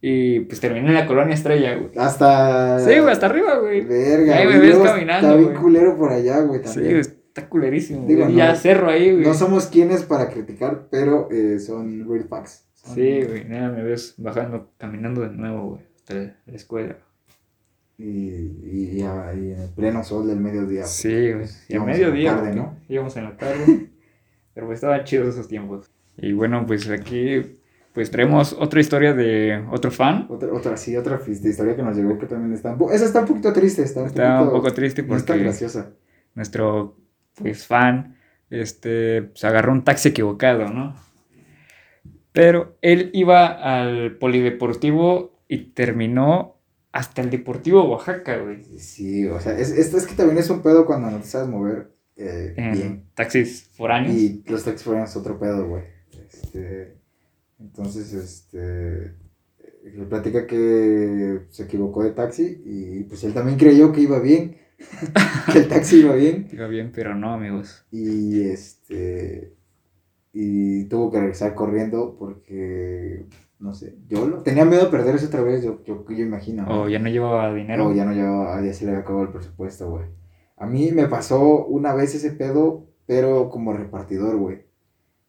Y 0.01 0.41
pues 0.41 0.59
terminé 0.59 0.87
en 0.87 0.95
la 0.95 1.05
Colonia 1.05 1.33
Estrella, 1.33 1.75
güey. 1.75 1.91
Hasta... 1.97 2.79
Sí, 2.79 2.99
güey, 2.99 3.11
hasta 3.11 3.27
arriba, 3.27 3.57
güey. 3.59 3.81
Verga, 3.81 4.37
Ahí 4.37 4.47
me 4.47 4.59
ves 4.59 4.77
caminando, 4.77 5.29
Está 5.29 5.39
bien 5.39 5.53
culero 5.61 5.97
por 5.97 6.11
allá, 6.11 6.41
güey, 6.41 6.61
también. 6.61 7.03
Sí, 7.03 7.09
está 7.09 7.47
culerísimo, 7.47 8.05
Digo, 8.07 8.27
ya 8.29 8.55
cerro 8.55 8.89
ahí, 8.89 9.11
güey. 9.11 9.23
No 9.23 9.33
somos 9.33 9.67
quienes 9.67 10.03
para 10.03 10.29
criticar, 10.29 10.87
pero 10.91 11.29
eh, 11.31 11.59
son 11.59 12.07
real 12.09 12.25
facts. 12.25 12.65
Sí, 12.73 13.23
güey, 13.23 13.45
nada, 13.45 13.69
me 13.69 13.81
ves 13.81 14.15
bajando, 14.17 14.71
caminando 14.77 15.21
de 15.21 15.29
nuevo, 15.29 15.69
güey, 15.69 15.81
hasta 15.95 16.15
la 16.15 16.55
escuela. 16.55 16.97
Y, 17.97 18.03
y, 18.63 18.97
ya- 18.97 19.33
y 19.33 19.51
en 19.51 19.69
pleno 19.75 20.03
sol 20.03 20.27
del 20.27 20.39
mediodía. 20.39 20.83
Sí, 20.85 21.29
pues, 21.35 21.65
Y 21.69 21.73
a 21.73 21.75
íbamos 21.77 21.95
en 21.95 22.01
la 22.01 22.07
mediodía, 22.07 22.31
tarde, 22.35 22.47
porque 22.49 22.59
¿no? 22.59 22.77
íbamos 22.89 23.17
en 23.17 23.23
la 23.25 23.37
tarde. 23.37 23.65
pero 24.53 24.67
pues 24.67 24.77
estaban 24.77 25.03
chidos 25.03 25.29
esos 25.29 25.47
tiempos. 25.47 25.89
Y 26.17 26.33
bueno, 26.33 26.65
pues 26.65 26.89
aquí 26.89 27.41
pues 27.93 28.09
traemos 28.09 28.53
otra 28.53 28.79
historia 28.79 29.13
de 29.13 29.63
otro 29.71 29.91
fan. 29.91 30.25
Otra, 30.29 30.51
otra, 30.51 30.77
sí, 30.77 30.97
otra 30.97 31.19
historia 31.27 31.75
que 31.75 31.83
nos 31.83 31.95
llegó 31.95 32.17
que 32.17 32.25
también 32.25 32.53
está 32.53 32.73
un. 32.75 32.91
Esa 32.91 33.05
está 33.05 33.21
un 33.21 33.27
poquito 33.27 33.53
triste, 33.53 33.83
está 33.83 34.01
un 34.01 34.07
Está 34.07 34.41
un 34.41 34.47
poquito... 34.49 34.57
poco 34.63 34.73
triste 34.73 35.03
no 35.03 35.15
está 35.15 35.33
porque 35.33 35.43
graciosa. 35.43 35.91
nuestro 36.35 36.97
pues 37.35 37.65
fan 37.67 38.15
este 38.49 39.29
se 39.35 39.47
agarró 39.47 39.71
un 39.71 39.83
taxi 39.83 40.09
equivocado, 40.09 40.67
¿no? 40.69 40.95
Pero 42.31 42.77
él 42.81 43.11
iba 43.13 43.45
al 43.47 44.17
polideportivo 44.17 45.39
y 45.47 45.57
terminó 45.73 46.52
hasta 46.93 47.21
el 47.21 47.29
Deportivo 47.31 47.83
Oaxaca, 47.89 48.37
güey. 48.37 48.63
Sí, 48.79 49.25
o 49.27 49.39
sea, 49.41 49.57
es, 49.59 49.71
es, 49.71 49.93
es 49.93 50.05
que 50.07 50.15
también 50.15 50.37
es 50.37 50.49
un 50.49 50.61
pedo 50.61 50.85
cuando 50.85 51.11
no 51.11 51.19
te 51.19 51.27
sabes 51.27 51.49
mover 51.49 51.91
eh, 52.15 52.53
En 52.55 52.71
bien. 52.71 53.03
taxis 53.15 53.69
foráneos. 53.75 54.15
Y 54.15 54.43
los 54.47 54.63
taxis 54.63 54.83
fueron 54.85 55.03
es 55.03 55.15
otro 55.17 55.39
pedo, 55.39 55.67
güey. 55.67 55.83
Este, 56.31 56.95
entonces, 57.59 58.13
este, 58.13 59.15
le 59.83 60.05
platica 60.07 60.47
que 60.47 61.41
se 61.49 61.63
equivocó 61.63 62.03
de 62.03 62.11
taxi 62.11 62.61
y 62.65 63.03
pues 63.03 63.23
él 63.25 63.33
también 63.33 63.57
creyó 63.57 63.91
que 63.91 64.01
iba 64.01 64.19
bien, 64.19 64.57
que 65.51 65.59
el 65.59 65.67
taxi 65.67 66.01
iba 66.01 66.15
bien 66.15 66.47
Iba 66.51 66.67
bien, 66.67 66.91
pero 66.93 67.15
no, 67.15 67.33
amigos. 67.33 67.85
y 67.91 68.41
este, 68.43 69.53
y 70.33 70.85
tuvo 70.85 71.11
que 71.11 71.19
regresar 71.19 71.55
corriendo 71.55 72.15
porque, 72.17 73.25
no 73.63 73.73
sé, 73.73 73.95
yo 74.07 74.27
lo, 74.27 74.43
tenía 74.43 74.65
miedo 74.65 74.83
de 74.85 74.91
perder 74.91 75.15
eso 75.15 75.27
otra 75.27 75.41
vez, 75.41 75.63
yo, 75.63 75.81
yo, 75.85 76.05
yo 76.09 76.23
imagino. 76.23 76.63
¿no? 76.63 76.83
O 76.83 76.89
ya 76.89 76.99
no 76.99 77.09
llevaba 77.09 77.53
dinero. 77.53 77.85
No, 77.85 77.93
ya 77.95 78.05
no 78.05 78.11
llevaba, 78.13 78.61
ya 78.61 78.73
se 78.73 78.83
le 78.85 78.91
había 78.91 79.01
acabado 79.03 79.23
el 79.25 79.31
presupuesto, 79.31 79.89
güey. 79.89 80.05
A 80.57 80.65
mí 80.67 80.91
me 80.91 81.07
pasó 81.07 81.65
una 81.65 81.93
vez 81.95 82.13
ese 82.13 82.31
pedo, 82.31 82.85
pero 83.05 83.49
como 83.49 83.73
repartidor, 83.73 84.37
güey. 84.37 84.65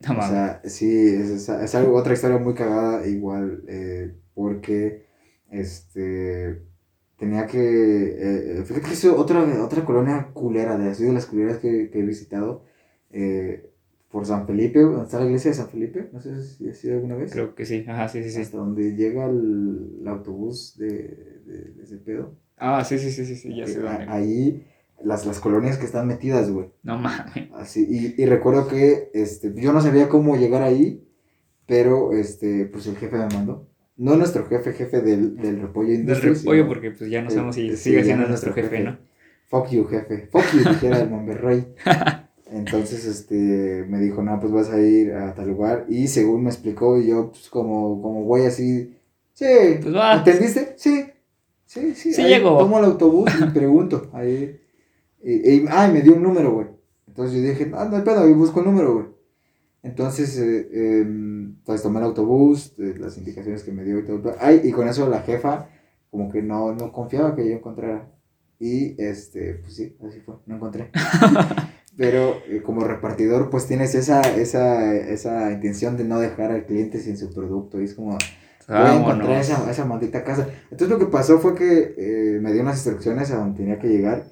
No 0.07 0.19
O 0.19 0.21
sea, 0.21 0.61
sí, 0.65 1.07
es, 1.07 1.29
es- 1.29 1.49
es 1.49 1.75
algo, 1.75 1.95
otra 1.95 2.13
historia 2.13 2.37
muy 2.37 2.53
cagada, 2.53 3.07
igual, 3.07 3.63
eh, 3.67 4.13
porque, 4.33 5.05
este, 5.49 6.61
tenía 7.17 7.47
que, 7.47 7.57
eh, 7.59 8.59
eh, 8.59 8.63
fíjate 8.65 8.87
que 8.87 8.93
es 8.93 9.05
otra, 9.05 9.41
otra 9.63 9.85
colonia 9.85 10.29
culera, 10.33 10.77
de 10.77 10.89
así 10.89 11.05
de 11.05 11.13
las 11.13 11.25
culeras 11.25 11.57
que, 11.59 11.89
que 11.89 11.99
he 11.99 12.03
visitado, 12.03 12.63
eh, 13.11 13.71
por 14.11 14.25
San 14.25 14.47
Felipe, 14.47 14.79
donde 14.79 15.03
está 15.03 15.19
la 15.19 15.25
iglesia 15.25 15.51
de 15.51 15.57
San 15.57 15.69
Felipe, 15.69 16.09
no 16.13 16.21
sé 16.21 16.41
si 16.41 16.69
has 16.69 16.83
ido 16.85 16.95
alguna 16.95 17.15
vez, 17.15 17.31
Creo 17.33 17.53
que 17.55 17.65
sí. 17.65 17.83
Ajá, 17.87 18.07
sí, 18.07 18.23
sí, 18.23 18.31
sí. 18.31 18.41
hasta 18.41 18.57
donde 18.57 18.95
llega 18.95 19.25
el, 19.25 19.97
el 20.01 20.07
autobús 20.07 20.77
de, 20.77 20.87
de, 21.45 21.71
de 21.75 21.83
ese 21.83 21.97
pedo. 21.97 22.33
Ah, 22.57 22.83
sí, 22.85 22.97
sí, 22.97 23.11
sí, 23.11 23.25
sí, 23.25 23.35
sí, 23.35 23.55
ya 23.55 23.67
sé 23.67 23.73
Eh, 23.73 23.81
dónde. 23.81 24.03
a- 24.05 24.13
ahí, 24.13 24.65
las, 25.03 25.25
las 25.25 25.39
colonias 25.41 25.77
que 25.77 25.85
están 25.85 26.07
metidas, 26.07 26.49
güey. 26.49 26.67
No 26.83 26.97
mames. 26.97 27.51
Así, 27.55 27.85
y, 27.89 28.21
y 28.21 28.25
recuerdo 28.25 28.67
que 28.69 29.09
este, 29.13 29.53
yo 29.55 29.73
no 29.73 29.81
sabía 29.81 30.07
cómo 30.07 30.37
llegar 30.37 30.61
ahí, 30.63 31.03
pero 31.67 32.13
este, 32.13 32.65
pues 32.65 32.87
el 32.87 32.95
jefe 32.95 33.17
me 33.17 33.27
mandó. 33.27 33.67
No 33.97 34.15
nuestro 34.15 34.45
jefe, 34.47 34.71
jefe 34.73 35.01
del, 35.01 35.35
del 35.37 35.61
repollo 35.61 35.89
Del 35.89 36.01
Industries. 36.01 36.39
repollo, 36.43 36.67
porque 36.67 36.91
pues 36.91 37.09
ya 37.09 37.21
no 37.21 37.29
sabemos 37.29 37.55
si 37.55 37.71
sí, 37.71 37.75
sigue 37.77 38.03
siendo 38.05 38.27
nuestro 38.27 38.53
jefe, 38.53 38.69
jefe. 38.69 38.83
¿no? 38.83 38.97
Fuck 39.47 39.69
you, 39.71 39.85
jefe. 39.85 40.27
Fuck 40.31 40.43
you, 40.53 40.69
dijera 40.69 40.99
el 41.01 41.09
Monterrey. 41.11 41.65
Entonces, 42.47 43.05
este, 43.05 43.85
me 43.89 43.99
dijo, 43.99 44.21
no, 44.21 44.39
pues 44.39 44.51
vas 44.53 44.69
a 44.69 44.79
ir 44.79 45.13
a 45.13 45.33
tal 45.33 45.47
lugar. 45.49 45.85
Y 45.89 46.07
según 46.07 46.43
me 46.43 46.49
explicó, 46.49 46.99
y 46.99 47.07
yo, 47.07 47.31
pues 47.31 47.49
como, 47.49 48.01
como 48.01 48.23
güey 48.23 48.45
así, 48.45 48.95
sí, 49.33 49.45
Pues 49.81 49.95
va. 49.95 50.15
¿entendiste? 50.17 50.73
Sí, 50.77 51.05
sí, 51.65 51.95
sí. 51.95 52.13
Sí 52.13 52.21
ahí 52.21 52.29
llego. 52.29 52.57
Tomo 52.57 52.77
el 52.79 52.85
autobús 52.85 53.29
y 53.41 53.45
pregunto. 53.51 54.09
Ahí, 54.13 54.59
y, 55.23 55.33
y- 55.55 55.65
ay, 55.69 55.91
me 55.91 56.01
dio 56.01 56.13
un 56.15 56.21
número, 56.23 56.53
güey. 56.53 56.67
Entonces 57.07 57.41
yo 57.41 57.47
dije, 57.49 57.65
no, 57.65 57.83
no 57.85 57.95
hay 57.97 58.03
pedo, 58.03 58.27
y 58.29 58.33
busco 58.33 58.59
el 58.59 58.65
número, 58.67 58.93
güey. 58.93 59.05
Entonces, 59.83 60.37
eh, 60.39 60.99
em, 61.01 61.55
pues 61.63 61.81
tomé 61.83 61.99
el 61.99 62.05
autobús, 62.05 62.73
eh, 62.79 62.95
las 62.99 63.17
indicaciones 63.17 63.63
que 63.63 63.71
me 63.71 63.83
dio 63.83 63.99
y 63.99 64.03
todo. 64.05 64.19
todo. 64.19 64.35
Ay, 64.39 64.61
y 64.63 64.71
con 64.71 64.87
eso 64.87 65.07
la 65.09 65.21
jefa, 65.21 65.69
como 66.11 66.31
que 66.31 66.41
no, 66.41 66.73
no 66.75 66.91
confiaba 66.91 67.35
que 67.35 67.47
yo 67.47 67.55
encontrara. 67.55 68.11
Y, 68.59 68.99
este, 69.01 69.55
pues 69.55 69.75
sí, 69.75 69.95
así 70.07 70.19
fue, 70.21 70.35
no 70.45 70.55
encontré. 70.55 70.91
Pero 71.97 72.35
eh, 72.47 72.61
como 72.61 72.83
repartidor, 72.83 73.49
pues 73.49 73.67
tienes 73.67 73.95
esa, 73.95 74.21
esa, 74.21 74.93
esa 74.95 75.51
intención 75.51 75.95
de 75.95 76.03
no 76.03 76.19
dejar 76.19 76.51
al 76.51 76.65
cliente 76.65 76.99
sin 76.99 77.17
su 77.17 77.33
producto. 77.33 77.81
Y 77.81 77.85
es 77.85 77.93
como, 77.93 78.17
voy 78.67 78.77
a 78.77 78.99
encontrar 78.99 79.39
esa, 79.39 79.69
esa 79.71 79.85
maldita 79.85 80.23
casa. 80.23 80.47
Entonces 80.71 80.89
lo 80.89 80.99
que 80.99 81.11
pasó 81.11 81.39
fue 81.39 81.55
que 81.55 81.95
eh, 81.97 82.39
me 82.41 82.51
dio 82.51 82.61
unas 82.61 82.75
instrucciones 82.75 83.31
a 83.31 83.37
donde 83.37 83.57
tenía 83.57 83.79
que 83.79 83.87
llegar 83.87 84.25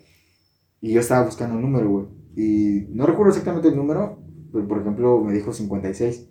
y 0.81 0.91
yo 0.91 0.99
estaba 0.99 1.25
buscando 1.25 1.55
un 1.55 1.61
número, 1.61 1.89
güey. 1.89 2.05
Y 2.35 2.87
no 2.93 3.05
recuerdo 3.05 3.29
exactamente 3.29 3.69
el 3.69 3.75
número, 3.77 4.19
pero 4.51 4.67
por 4.67 4.81
ejemplo 4.81 5.21
me 5.21 5.31
dijo 5.31 5.53
56. 5.53 6.29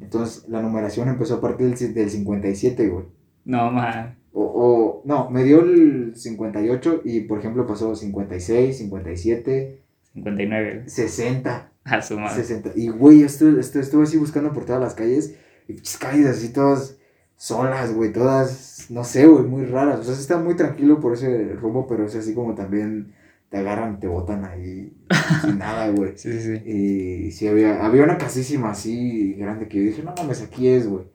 Entonces 0.00 0.48
la 0.48 0.62
numeración 0.62 1.08
empezó 1.08 1.34
a 1.36 1.40
partir 1.40 1.74
del, 1.74 1.94
del 1.94 2.10
57, 2.10 2.88
güey. 2.88 3.06
No 3.44 3.70
mames. 3.72 4.16
O, 4.32 4.44
o, 4.44 5.02
no, 5.04 5.28
me 5.30 5.42
dio 5.42 5.60
el 5.60 6.14
58 6.14 7.00
y 7.04 7.22
por 7.22 7.40
ejemplo 7.40 7.66
pasó 7.66 7.96
56, 7.96 8.78
57, 8.78 9.82
59. 10.14 10.88
60. 10.88 11.72
A 11.84 12.02
su 12.02 12.18
madre. 12.18 12.42
60. 12.42 12.72
Y 12.76 12.88
güey, 12.88 13.20
yo 13.20 13.26
estuve, 13.26 13.60
estuve, 13.60 13.82
estuve 13.82 14.02
así 14.04 14.16
buscando 14.16 14.52
por 14.52 14.64
todas 14.64 14.80
las 14.80 14.94
calles. 14.94 15.36
Y 15.68 15.74
pinches 15.74 15.98
calles 15.98 16.26
así 16.26 16.52
todas 16.52 16.98
solas, 17.36 17.94
güey. 17.94 18.12
Todas, 18.12 18.86
no 18.90 19.04
sé, 19.04 19.26
güey, 19.26 19.44
muy 19.44 19.64
raras. 19.64 20.00
O 20.00 20.04
sea, 20.04 20.14
sí 20.14 20.20
está 20.20 20.38
muy 20.38 20.56
tranquilo 20.56 21.00
por 21.00 21.14
ese 21.14 21.54
rumbo, 21.54 21.86
pero 21.86 22.06
es 22.06 22.14
así 22.14 22.34
como 22.34 22.54
también 22.54 23.14
te 23.50 23.58
agarran, 23.58 23.98
te 23.98 24.06
botan 24.06 24.44
ahí 24.44 24.96
sin 25.42 25.58
nada, 25.58 25.88
güey. 25.90 26.16
Sí, 26.16 26.32
sí, 26.32 26.40
sí. 26.40 26.70
Y 26.70 27.32
sí, 27.32 27.48
había, 27.48 27.84
había 27.84 28.04
una 28.04 28.18
casísima 28.18 28.70
así 28.70 29.34
grande 29.34 29.68
que 29.68 29.78
yo 29.78 29.84
dije, 29.84 30.02
no 30.02 30.14
mames, 30.16 30.42
aquí 30.42 30.68
es, 30.68 30.86
güey. 30.88 31.06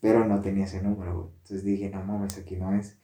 Pero 0.00 0.24
no 0.24 0.40
tenía 0.40 0.66
ese 0.66 0.82
número, 0.82 1.14
güey. 1.14 1.28
Entonces 1.42 1.64
dije, 1.64 1.90
no 1.90 2.04
mames, 2.04 2.38
aquí 2.38 2.56
no 2.56 2.74
es. 2.76 2.98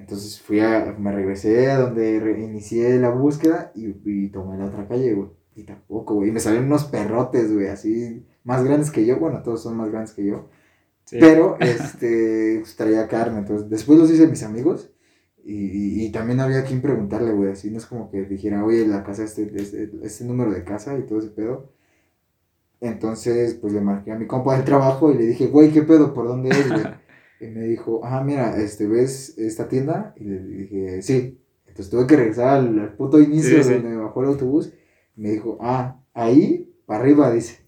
Entonces 0.00 0.40
fui 0.40 0.60
a, 0.60 0.96
me 0.98 1.12
regresé 1.12 1.70
a 1.70 1.78
donde 1.78 2.16
inicié 2.42 2.98
la 2.98 3.10
búsqueda 3.10 3.70
y, 3.74 3.94
y 4.04 4.28
tomé 4.28 4.56
la 4.56 4.66
otra 4.66 4.88
calle, 4.88 5.12
güey. 5.12 5.28
Y 5.54 5.64
tampoco, 5.64 6.14
güey. 6.14 6.30
Y 6.30 6.32
me 6.32 6.40
salieron 6.40 6.66
unos 6.66 6.84
perrotes, 6.84 7.52
güey, 7.52 7.68
así 7.68 8.26
más 8.44 8.64
grandes 8.64 8.90
que 8.90 9.04
yo. 9.04 9.18
Bueno, 9.18 9.42
todos 9.42 9.62
son 9.62 9.76
más 9.76 9.90
grandes 9.90 10.14
que 10.14 10.24
yo. 10.24 10.48
Sí. 11.04 11.18
Pero, 11.20 11.56
este, 11.60 12.60
pues, 12.60 12.76
traía 12.76 13.08
carne. 13.08 13.40
Entonces, 13.40 13.68
después 13.68 13.98
los 13.98 14.10
hice 14.10 14.26
mis 14.26 14.42
amigos. 14.42 14.90
Y, 15.44 15.54
y, 15.54 16.06
y 16.06 16.12
también 16.12 16.40
había 16.40 16.64
quien 16.64 16.80
preguntarle, 16.80 17.32
güey. 17.32 17.50
Así 17.52 17.70
no 17.70 17.76
es 17.76 17.86
como 17.86 18.10
que 18.10 18.24
dijera, 18.24 18.64
oye, 18.64 18.86
la 18.86 19.04
casa, 19.04 19.24
este, 19.24 19.50
este, 19.54 19.90
este 20.02 20.24
número 20.24 20.50
de 20.50 20.64
casa 20.64 20.96
y 20.98 21.02
todo 21.02 21.18
ese 21.18 21.28
pedo. 21.28 21.72
Entonces, 22.80 23.54
pues 23.54 23.74
le 23.74 23.82
marqué 23.82 24.12
a 24.12 24.18
mi 24.18 24.26
compa 24.26 24.56
del 24.56 24.64
trabajo 24.64 25.12
y 25.12 25.18
le 25.18 25.26
dije, 25.26 25.48
güey, 25.48 25.70
¿qué 25.70 25.82
pedo? 25.82 26.14
¿Por 26.14 26.26
dónde 26.26 26.48
es, 26.50 26.68
güey? 26.68 26.84
Y 27.40 27.46
me 27.46 27.62
dijo, 27.64 28.00
ah, 28.04 28.22
mira, 28.22 28.56
este, 28.60 28.86
¿ves 28.86 29.38
esta 29.38 29.68
tienda? 29.68 30.14
Y 30.16 30.24
le 30.24 30.42
dije, 30.44 31.02
sí. 31.02 31.38
Entonces 31.66 31.90
tuve 31.90 32.06
que 32.06 32.16
regresar 32.16 32.48
al, 32.58 32.78
al 32.78 32.92
puto 32.94 33.20
inicio 33.20 33.58
Sí, 33.58 33.64
sí. 33.64 33.74
donde 33.74 33.88
me 33.90 33.96
bajó 33.96 34.22
el 34.22 34.28
autobús. 34.28 34.72
Y 35.16 35.20
me 35.22 35.30
dijo, 35.30 35.56
ah, 35.60 36.02
ahí, 36.12 36.72
para 36.86 37.00
arriba, 37.00 37.32
dice. 37.32 37.60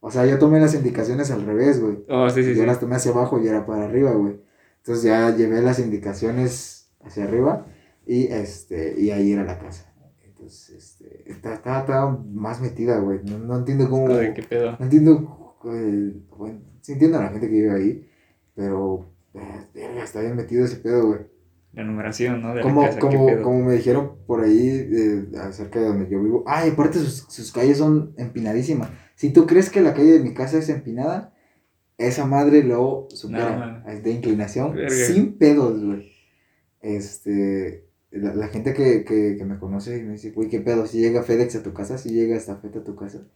O 0.00 0.10
sea, 0.10 0.26
yo 0.26 0.38
tomé 0.38 0.58
las 0.60 0.74
indicaciones 0.74 1.30
al 1.30 1.44
revés, 1.46 1.80
güey. 1.80 1.98
Oh, 2.08 2.28
sí, 2.30 2.42
sí, 2.42 2.50
yo 2.54 2.60
sí. 2.62 2.66
las 2.66 2.80
tomé 2.80 2.96
hacia 2.96 3.12
abajo 3.12 3.40
y 3.40 3.46
era 3.48 3.64
para 3.66 3.84
arriba, 3.84 4.12
güey. 4.12 4.40
Entonces 4.78 5.04
ya 5.04 5.34
llevé 5.36 5.62
las 5.62 5.78
indicaciones 5.78 6.90
hacia 7.00 7.24
arriba 7.24 7.66
y, 8.06 8.26
este, 8.26 8.94
y 9.00 9.10
ahí 9.10 9.32
era 9.32 9.44
la 9.44 9.58
casa. 9.58 9.92
Entonces, 10.24 10.70
este, 10.76 11.30
está- 11.30 11.54
estaba, 11.54 11.80
estaba 11.80 12.24
más 12.32 12.60
metida, 12.60 12.98
güey. 12.98 13.20
No, 13.24 13.38
no 13.38 13.58
entiendo 13.58 13.88
cómo... 13.90 14.06
Joder, 14.06 14.32
qué 14.34 14.42
pedo. 14.42 14.72
No 14.78 14.84
entiendo, 14.84 15.56
eh, 15.72 16.12
bueno, 16.36 16.60
sí 16.82 16.92
entiendo 16.92 17.18
a 17.18 17.22
la 17.24 17.28
gente 17.30 17.48
que 17.48 17.54
vive 17.54 17.70
ahí, 17.72 18.08
pero, 18.56 19.12
eh, 19.34 20.00
está 20.02 20.20
bien 20.22 20.34
metido 20.34 20.64
ese 20.64 20.76
pedo, 20.76 21.06
güey. 21.06 21.20
La 21.74 21.84
numeración, 21.84 22.40
¿no? 22.40 22.54
De 22.54 22.62
Como, 22.62 22.80
la 22.82 22.88
casa, 22.88 23.00
qué 23.00 23.06
como, 23.06 23.42
como 23.42 23.64
me 23.64 23.74
dijeron 23.74 24.16
por 24.26 24.42
ahí 24.42 24.88
eh, 24.90 25.26
acerca 25.38 25.78
de 25.78 25.86
donde 25.86 26.08
yo 26.08 26.22
vivo, 26.22 26.42
ay, 26.46 26.70
aparte 26.70 26.98
sus, 26.98 27.26
sus 27.28 27.52
calles 27.52 27.76
son 27.76 28.14
empinadísimas. 28.16 28.90
Si 29.14 29.30
tú 29.30 29.46
crees 29.46 29.68
que 29.68 29.82
la 29.82 29.92
calle 29.92 30.12
de 30.12 30.20
mi 30.20 30.32
casa 30.32 30.58
es 30.58 30.70
empinada, 30.70 31.34
esa 31.98 32.26
madre 32.26 32.62
lo 32.62 33.08
supera 33.10 33.84
de 34.02 34.10
inclinación 34.10 34.74
Verga. 34.74 34.90
sin 34.90 35.36
pedos, 35.38 35.84
güey. 35.84 36.12
Este, 36.80 37.86
la, 38.10 38.34
la 38.34 38.48
gente 38.48 38.72
que, 38.72 39.04
que, 39.04 39.36
que 39.36 39.44
me 39.44 39.58
conoce 39.58 39.98
y 39.98 40.02
me 40.02 40.12
dice, 40.12 40.30
güey, 40.30 40.48
¿qué 40.48 40.60
pedo? 40.60 40.86
Si 40.86 40.98
llega 40.98 41.22
FedEx 41.22 41.56
a 41.56 41.62
tu 41.62 41.72
casa, 41.72 41.98
si 41.98 42.10
llega 42.10 42.36
esta 42.36 42.56
feta 42.56 42.78
a 42.78 42.84
tu 42.84 42.96
casa. 42.96 43.26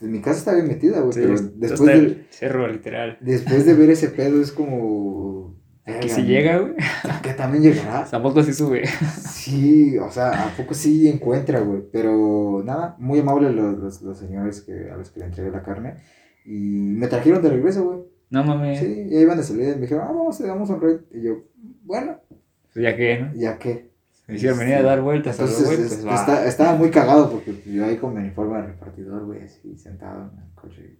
Mi 0.00 0.20
casa 0.20 0.38
está 0.38 0.54
bien 0.54 0.68
metida, 0.68 1.00
güey, 1.00 1.12
Sí, 1.12 1.20
pero 1.22 1.34
después 1.54 1.80
de, 1.80 2.26
cerro, 2.30 2.68
literal. 2.68 3.16
después 3.20 3.64
de 3.64 3.74
ver 3.74 3.90
ese 3.90 4.08
pedo 4.08 4.40
es 4.40 4.52
como... 4.52 5.56
Que 5.84 6.08
si 6.08 6.22
llega, 6.22 6.58
güey. 6.58 6.74
Que 7.22 7.32
también 7.32 7.64
llegará. 7.64 8.04
Tampoco 8.10 8.42
se 8.42 8.52
sube. 8.52 8.86
Sí, 8.86 9.98
o 9.98 10.10
sea, 10.10 10.46
¿a 10.46 10.56
poco 10.56 10.74
sí 10.74 11.08
encuentra, 11.08 11.60
güey? 11.60 11.82
Pero 11.90 12.62
nada, 12.64 12.94
muy 12.98 13.18
amables 13.18 13.52
los, 13.52 13.78
los, 13.78 14.02
los 14.02 14.18
señores 14.18 14.60
que, 14.60 14.90
a 14.90 14.96
los 14.96 15.10
que 15.10 15.20
le 15.20 15.26
entregué 15.26 15.50
la 15.50 15.62
carne. 15.62 15.96
Y 16.44 16.94
me 16.96 17.08
trajeron 17.08 17.42
de 17.42 17.50
regreso, 17.50 17.84
güey. 17.84 18.00
No 18.30 18.44
mames. 18.44 18.78
Sí, 18.78 19.06
ya 19.10 19.20
iban 19.20 19.36
de 19.36 19.42
salida 19.42 19.72
y 19.72 19.74
me 19.74 19.82
dijeron, 19.82 20.04
ah, 20.04 20.12
vamos, 20.12 20.38
te 20.38 20.46
damos 20.46 20.70
un 20.70 20.80
ride. 20.80 21.00
Y 21.10 21.22
yo, 21.22 21.44
bueno. 21.82 22.20
Pues 22.72 22.82
ya 22.82 22.96
que, 22.96 23.18
¿no? 23.18 23.34
Ya 23.34 23.58
que. 23.58 23.91
Me 24.28 24.36
hicieron 24.36 24.58
venir 24.58 24.74
a 24.76 24.82
dar 24.82 25.00
vueltas 25.02 25.38
a 25.38 25.42
Entonces, 25.44 25.66
pues 25.78 25.92
es- 25.92 26.06
va. 26.06 26.14
está- 26.14 26.46
estaba 26.46 26.76
muy 26.76 26.90
cagado 26.90 27.30
porque 27.30 27.60
yo 27.66 27.84
ahí 27.84 27.96
con 27.98 28.14
mi 28.14 28.20
uniforme 28.20 28.58
de 28.58 28.66
repartidor, 28.68 29.24
güey, 29.26 29.42
así 29.42 29.76
sentado 29.76 30.30
en 30.32 30.38
el 30.42 30.54
coche, 30.54 30.98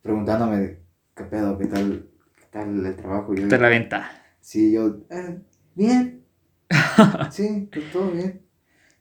preguntándome 0.00 0.78
qué 1.14 1.24
pedo, 1.24 1.58
qué 1.58 1.66
tal, 1.66 2.06
qué 2.36 2.44
tal 2.50 2.86
el 2.86 2.96
trabajo. 2.96 3.34
Yo, 3.34 3.48
Te 3.48 3.58
la 3.58 3.68
venta. 3.68 4.10
Sí, 4.40 4.72
yo, 4.72 5.00
eh, 5.10 5.40
bien. 5.74 6.24
sí, 7.30 7.68
to- 7.72 7.80
todo 7.92 8.10
bien. 8.12 8.42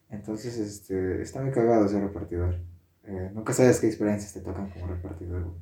Entonces, 0.09 0.57
este, 0.57 1.21
está 1.21 1.41
muy 1.41 1.51
cagado 1.51 1.87
ser 1.87 2.01
repartidor. 2.01 2.55
Eh, 3.05 3.31
nunca 3.33 3.53
sabes 3.53 3.79
qué 3.79 3.87
experiencias 3.87 4.33
te 4.33 4.41
tocan 4.41 4.69
como 4.71 4.87
repartidor, 4.87 5.43
güey. 5.43 5.55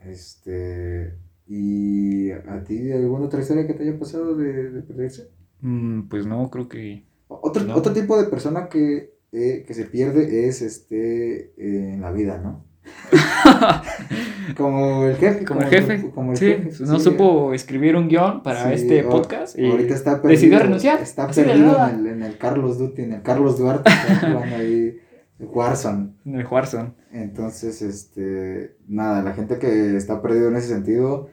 Este, 0.00 1.16
¿y 1.46 2.30
a 2.32 2.62
ti 2.64 2.90
alguna 2.92 3.26
otra 3.26 3.40
historia 3.40 3.66
que 3.66 3.74
te 3.74 3.82
haya 3.82 3.98
pasado 3.98 4.36
de, 4.36 4.70
de 4.70 4.82
perderse? 4.82 5.30
Mm, 5.66 6.08
pues 6.08 6.26
no, 6.26 6.48
creo 6.50 6.68
que. 6.68 7.04
Otro, 7.28 7.64
No. 7.64 7.74
otro 7.74 7.92
tipo 7.92 8.16
de 8.20 8.28
persona 8.28 8.68
que, 8.68 9.14
eh, 9.32 9.64
que 9.66 9.74
se 9.74 9.84
pierde 9.84 10.46
es 10.46 10.62
este 10.62 11.52
eh, 11.56 11.94
en 11.94 12.00
la 12.00 12.12
vida, 12.12 12.38
¿no? 12.38 12.64
como 14.56 15.06
el 15.06 15.16
jefe. 15.16 15.44
Como 15.44 15.60
el 15.62 15.66
jefe. 15.68 16.10
Como 16.14 16.30
el 16.32 16.38
sí, 16.38 16.46
jefe. 16.46 16.84
no 16.84 16.98
sí. 16.98 17.04
supo 17.04 17.52
escribir 17.52 17.96
un 17.96 18.08
guion 18.08 18.42
para 18.42 18.68
Sí, 18.68 18.74
este 18.74 19.04
o- 19.04 19.10
podcast 19.10 19.58
y 19.58 19.68
Ahorita 19.70 19.94
está 19.94 20.22
perdido. 20.22 20.30
decidió 20.40 20.58
renunciar. 20.60 21.00
Está 21.00 21.26
perdido 21.28 21.88
en 21.88 21.94
el, 21.98 22.06
en 22.06 22.22
el 22.22 22.38
Carlos 22.38 22.78
Duty, 22.78 23.02
en 23.02 23.12
el 23.14 23.22
Carlos 23.22 23.58
Duarte. 23.58 23.90
Está 23.90 24.30
jugando 24.32 24.56
ahí 24.56 24.98
Warzone. 25.40 26.10
en 26.24 26.34
el 26.36 26.46
Warzone. 26.46 26.92
Entonces, 27.12 27.82
este, 27.82 28.76
nada, 28.86 29.22
la 29.22 29.32
gente 29.34 29.58
que 29.58 29.96
está 29.96 30.22
perdido 30.22 30.48
en 30.48 30.56
ese 30.56 30.68
sentido, 30.68 31.28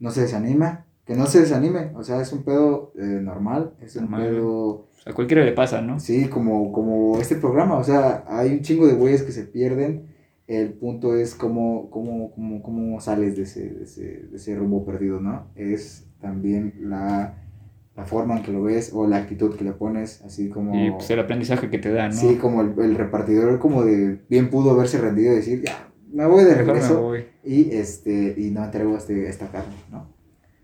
no 0.00 0.10
se 0.10 0.22
desanima, 0.22 0.84
que 1.08 1.14
no 1.14 1.24
se 1.24 1.40
desanime, 1.40 1.90
o 1.96 2.02
sea, 2.04 2.20
es 2.20 2.30
un 2.34 2.42
pedo 2.42 2.92
eh, 2.96 3.00
normal, 3.02 3.72
es 3.80 3.96
un 3.96 4.02
Normal. 4.02 4.28
pedo, 4.28 4.88
A 5.06 5.14
cualquiera 5.14 5.42
le 5.42 5.52
pasa, 5.52 5.80
¿no? 5.80 5.98
sí, 5.98 6.26
como, 6.28 6.70
como 6.70 7.18
este 7.18 7.36
programa, 7.36 7.78
o 7.78 7.82
sea, 7.82 8.24
hay 8.28 8.50
un 8.52 8.60
chingo 8.60 8.86
de 8.86 8.92
güeyes 8.92 9.22
que 9.22 9.32
se 9.32 9.44
pierden, 9.44 10.06
el 10.46 10.74
punto 10.74 11.16
es 11.16 11.34
cómo, 11.34 11.88
cómo, 11.88 12.30
cómo, 12.34 12.62
cómo 12.62 13.00
sales 13.00 13.36
de 13.36 13.44
ese, 13.44 13.70
de, 13.70 13.84
ese, 13.84 14.02
de 14.30 14.36
ese 14.36 14.54
rumbo 14.54 14.84
perdido, 14.84 15.18
¿no? 15.18 15.46
Es 15.56 16.06
también 16.20 16.74
la, 16.82 17.36
la 17.96 18.04
forma 18.04 18.36
en 18.36 18.42
que 18.42 18.52
lo 18.52 18.62
ves 18.62 18.90
o 18.94 19.06
la 19.06 19.16
actitud 19.16 19.56
que 19.56 19.64
le 19.64 19.72
pones, 19.72 20.20
así 20.26 20.50
como... 20.50 20.74
Y 20.74 20.90
pues 20.90 21.08
el 21.10 21.20
aprendizaje 21.20 21.70
que 21.70 21.78
te 21.78 21.90
da, 21.90 22.08
¿no? 22.08 22.14
Sí, 22.14 22.36
como 22.36 22.60
el, 22.60 22.74
el 22.80 22.94
repartidor, 22.96 23.58
como 23.58 23.82
de 23.82 24.20
bien 24.28 24.50
pudo 24.50 24.72
haberse 24.72 24.98
rendido 24.98 25.32
y 25.32 25.36
decir, 25.36 25.62
ya, 25.64 25.88
me 26.12 26.26
voy 26.26 26.44
de 26.44 26.54
regreso 26.54 27.00
voy. 27.00 27.24
y, 27.44 27.70
este, 27.70 28.34
y 28.36 28.50
no 28.50 28.62
entrego 28.62 28.94
este, 28.94 29.26
esta 29.26 29.46
carne, 29.48 29.74
¿no? 29.90 30.17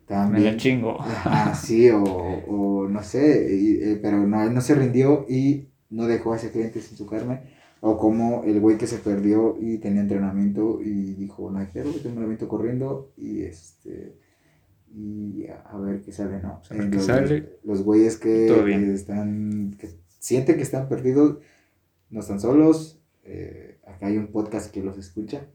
Me 0.09 0.41
la 0.41 0.57
También. 0.57 0.57
chingo. 0.57 1.01
Ajá, 1.01 1.55
sí, 1.55 1.89
o, 1.91 2.03
o 2.03 2.89
no 2.89 3.03
sé, 3.03 3.49
y, 3.55 3.83
eh, 3.83 3.99
pero 4.03 4.27
no, 4.27 4.43
él 4.43 4.53
no 4.55 4.61
se 4.61 4.75
rindió 4.75 5.27
y 5.29 5.69
no 5.91 6.07
dejó 6.07 6.33
a 6.33 6.37
ese 6.37 6.51
cliente 6.51 6.81
sin 6.81 6.97
su 6.97 7.07
carne. 7.07 7.55
O 7.81 7.99
como 7.99 8.45
el 8.45 8.61
güey 8.61 8.79
que 8.79 8.87
se 8.87 8.99
perdió 8.99 9.59
y 9.61 9.79
tenía 9.79 10.01
entrenamiento 10.01 10.81
y 10.83 11.15
dijo, 11.15 11.51
no 11.51 11.59
hay 11.59 11.67
pedo, 11.67 11.91
tengo 11.91 12.09
entrenamiento 12.09 12.49
corriendo 12.49 13.13
y 13.17 13.43
este 13.43 14.17
y 14.97 15.47
a, 15.49 15.77
ver 15.79 16.01
qué 16.03 16.13
sale, 16.13 16.41
¿no? 16.41 16.63
A 16.71 16.75
ver 16.75 16.89
qué 16.91 16.97
los, 16.97 17.05
sale. 17.05 17.59
Los 17.65 17.83
güeyes 17.83 18.17
que, 18.17 18.47
que 18.65 18.93
están, 18.95 19.77
que 19.79 19.91
sienten 20.21 20.57
que 20.57 20.63
están 20.63 20.89
perdidos, 20.89 21.39
no 22.11 22.21
están 22.21 22.41
solos. 22.41 23.01
eh, 23.25 23.79
acá 23.87 24.07
hay 24.07 24.19
un 24.19 24.29
podcast 24.29 24.73
que 24.73 24.83
los 24.83 24.97
escucha, 24.97 25.47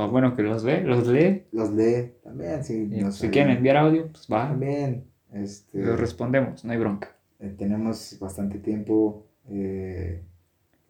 O 0.00 0.08
bueno, 0.10 0.36
que 0.36 0.42
los 0.42 0.62
ve, 0.62 0.82
los 0.82 1.06
lee. 1.08 1.44
los 1.52 1.70
lee 1.72 2.12
también, 2.22 2.62
sí. 2.62 2.88
Y 2.92 3.10
si 3.12 3.28
quieren 3.30 3.56
enviar 3.56 3.76
audio, 3.78 4.06
pues 4.12 4.26
va. 4.32 4.48
También, 4.48 5.04
este, 5.32 5.82
Lo 5.82 5.96
respondemos, 5.96 6.64
no 6.64 6.72
hay 6.72 6.78
bronca. 6.78 7.16
eh, 7.40 7.54
tenemos 7.58 8.16
bastante 8.20 8.58
tiempo 8.58 9.26
eh, 9.50 10.22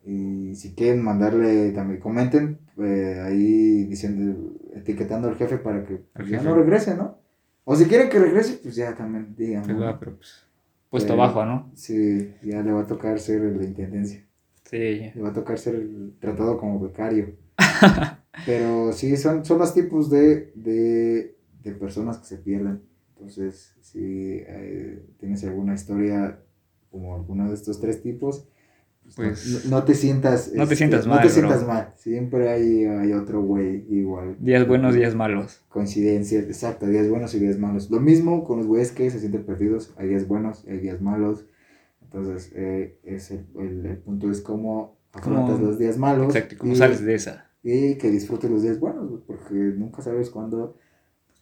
y 0.05 0.55
si 0.55 0.75
quieren 0.75 1.03
mandarle 1.03 1.71
también 1.73 2.01
comenten 2.01 2.59
eh, 2.79 3.23
ahí 3.25 3.85
diciendo 3.85 4.55
etiquetando 4.75 5.29
al 5.29 5.37
jefe 5.37 5.59
para 5.59 5.85
que 5.85 6.01
pues, 6.14 6.29
ya 6.29 6.42
no 6.42 6.55
regrese 6.55 6.94
no 6.97 7.18
o 7.64 7.77
si 7.77 7.85
quieren 7.87 8.09
que 8.09 8.18
regrese 8.18 8.61
pues 8.62 8.77
ya 8.77 8.94
también 8.94 9.35
digan 9.37 9.62
Pues 9.64 9.81
va, 9.81 9.99
pero 9.99 10.16
pues. 10.16 10.44
Puesto 10.90 11.12
abajo, 11.14 11.44
¿no? 11.44 11.71
sí 11.75 12.33
ya 12.42 12.62
le 12.62 12.73
va 12.73 12.83
a 12.83 12.87
tocar 12.87 13.18
ser 13.21 13.40
de 13.59 13.64
intendencia 13.64 14.25
Sí. 14.64 14.77
le 15.14 15.21
va 15.21 15.29
a 15.31 15.33
tocar 15.33 15.59
ser 15.59 15.77
tratado 16.21 16.57
como 16.59 16.79
becario 16.81 17.35
pero 18.44 18.92
sí 18.92 19.16
son 19.16 19.44
son 19.44 19.59
los 19.59 19.74
tipos 19.74 20.11
de, 20.11 20.53
de, 20.55 21.37
de 21.62 21.72
personas 21.72 22.18
que 22.18 22.27
se 22.27 22.38
pierden 22.38 22.83
entonces 23.14 23.74
si 23.83 24.01
eh, 24.46 25.05
tienes 25.18 25.42
alguna 25.44 25.74
historia 25.74 26.40
como 26.90 27.14
alguno 27.16 27.48
de 27.48 27.55
estos 27.55 27.81
tres 27.81 28.03
tipos 28.03 28.46
pues, 29.05 29.16
Pues, 29.16 29.64
no, 29.66 29.79
no 29.79 29.85
te 29.85 29.94
sientas 29.94 30.53
no 30.55 30.66
te 30.66 30.77
sientas 30.77 31.07
no 31.07 31.14
mal, 31.14 31.22
te 31.22 31.29
bro. 31.29 31.35
sientas 31.35 31.66
mal 31.66 31.92
siempre 31.96 32.48
hay, 32.51 32.85
hay 32.85 33.12
otro 33.12 33.42
güey 33.42 33.87
igual 33.90 34.37
Días 34.38 34.66
buenos, 34.68 34.94
días 34.94 35.14
malos. 35.14 35.61
coincidencias 35.68 36.44
exacto 36.44 36.87
días 36.87 37.09
buenos 37.09 37.35
y 37.35 37.38
días 37.40 37.59
malos 37.59 37.90
lo 37.90 38.01
mismo 38.01 38.44
con 38.44 38.59
los 38.59 38.66
güeyes 38.66 38.92
que 38.92 39.11
se 39.11 39.18
sienten 39.20 39.44
perdidos 39.44 39.92
hay 39.96 40.09
días 40.09 40.29
buenos 40.29 40.64
hay 40.68 40.79
días 40.79 41.01
malos 41.01 41.46
entonces 42.03 42.53
eh, 42.55 42.98
es 43.03 43.31
el, 43.31 43.46
el- 43.59 43.87
el 43.87 43.96
punto 43.98 44.31
es 44.31 44.40
cómo 44.40 44.96
afrontas 45.12 45.59
los 45.61 45.79
días 45.79 45.98
malos 45.98 46.35
Exacto, 46.35 46.57
¿cómo 46.59 46.72
y, 46.72 46.77
sales 46.77 47.03
de 47.03 47.14
esa? 47.14 47.47
Y 47.70 47.98
que 47.98 48.11
disfrutes 48.11 48.50
los 48.50 48.62
días 48.62 48.78
buenos 48.81 49.09
güey, 49.09 49.22
porque 49.26 49.54
nunca 49.54 50.02
sabes 50.02 50.31
cuándo 50.31 50.76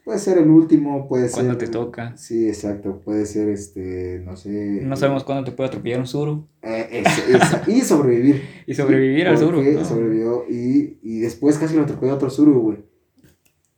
puede 0.04 0.18
ser 0.18 0.38
el 0.38 0.48
último 0.50 1.08
puede 1.08 1.30
Cuando 1.30 1.52
ser 1.54 1.58
te 1.58 1.68
toca. 1.68 2.16
sí 2.16 2.48
exacto 2.48 3.00
puede 3.04 3.26
ser 3.26 3.48
este 3.48 4.20
no 4.24 4.36
sé 4.36 4.80
No 4.82 4.96
sabemos 4.96 5.24
cuándo 5.24 5.44
te 5.44 5.52
puede 5.52 5.68
atropellar 5.68 6.00
un 6.00 6.06
suru. 6.06 6.46
eh, 6.62 6.88
es- 7.04 7.28
es- 7.28 7.68
y 7.68 7.80
sobrevivir 7.80 8.42
Y 8.66 8.74
sobrevivir 8.74 9.28
al 9.28 9.38
suru. 9.38 9.62
¿no? 9.62 9.84
sobrevivió 9.84 10.44
y, 10.48 10.98
y 11.02 11.20
después 11.20 11.58
casi 11.58 11.74
lo 11.76 11.82
atropelló 11.82 12.14
otro 12.14 12.30
suru, 12.30 12.60
güey. 12.60 12.78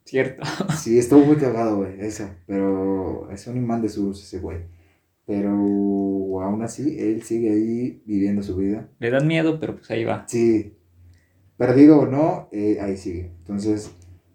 Cierto. 0.04 0.42
Sí, 0.78 0.98
estuvo 0.98 1.20
muy 1.20 1.36
cagado, 1.36 1.76
güey, 1.78 2.00
esa. 2.00 2.34
Pero 2.46 3.30
es 3.30 3.46
un 3.46 3.56
imán 3.58 3.82
de 3.82 3.88
surus 3.90 4.22
ese 4.22 4.38
güey. 4.38 4.58
Pero 5.26 5.50
aún 6.40 6.62
así, 6.62 6.98
él 6.98 7.22
sigue 7.22 7.50
ahí 7.50 8.02
viviendo 8.06 8.42
su 8.42 8.56
vida. 8.56 8.88
Le 9.00 9.10
dan 9.10 9.26
miedo, 9.26 9.60
pero 9.60 9.76
pues 9.76 9.90
ahí 9.90 10.04
va. 10.04 10.24
Sí, 10.26 10.77
perdido 11.58 12.00
o 12.00 12.06
no, 12.06 12.48
eh, 12.52 12.78
ahí 12.80 12.96
sigue. 12.96 13.32
Entonces, 13.40 13.90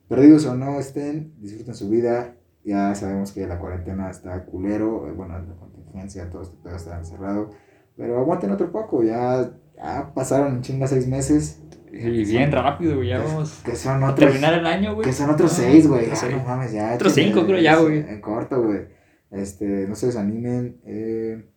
perdidos 0.08 0.46
o 0.46 0.56
no 0.56 0.80
estén, 0.80 1.34
disfruten 1.40 1.74
su 1.74 1.90
vida. 1.90 2.36
Ya 2.64 2.94
sabemos 2.96 3.32
que 3.32 3.48
la 3.48 3.58
cuarentena 3.60 4.10
está 4.12 4.46
culero. 4.46 5.08
eh, 5.08 5.12
Bueno, 5.14 5.40
la 5.40 5.56
contingencia, 5.56 6.30
todo 6.30 6.44
este 6.44 6.58
pedo 6.64 6.76
está 6.76 6.98
encerrado. 7.00 7.50
Pero 7.98 8.20
aguanten 8.20 8.52
otro 8.52 8.72
poco, 8.72 9.04
ya, 9.04 9.52
ya 9.76 10.14
pasaron 10.14 10.62
chinga 10.62 10.86
seis 10.88 11.08
meses. 11.08 11.60
Y 11.92 12.26
bien 12.26 12.52
rápido, 12.52 12.96
güey, 12.96 13.10
ya 13.10 13.18
Que- 13.22 13.28
vamos 13.28 13.62
Que 13.64 13.76
son 13.76 14.04
a 14.04 14.10
otros. 14.12 14.30
terminar 14.32 14.54
el 14.56 14.66
año, 14.66 14.96
güey. 14.96 15.06
Que 15.06 15.14
son 15.14 15.30
otros 15.30 15.52
Ah, 15.54 15.56
seis, 15.64 15.88
güey. 15.88 16.08
seis. 16.14 16.36
no 16.36 16.44
mames, 16.44 16.72
ya. 16.72 16.94
Otros 16.96 17.14
cinco, 17.14 17.46
creo 17.46 17.60
ya, 17.62 17.78
güey. 17.78 18.00
En 18.00 18.20
corto, 18.20 18.64
güey. 18.64 18.88
Este, 19.30 19.88
no 19.88 19.96
se 19.96 20.08
desanimen. 20.08 20.80
Eh, 20.86 21.50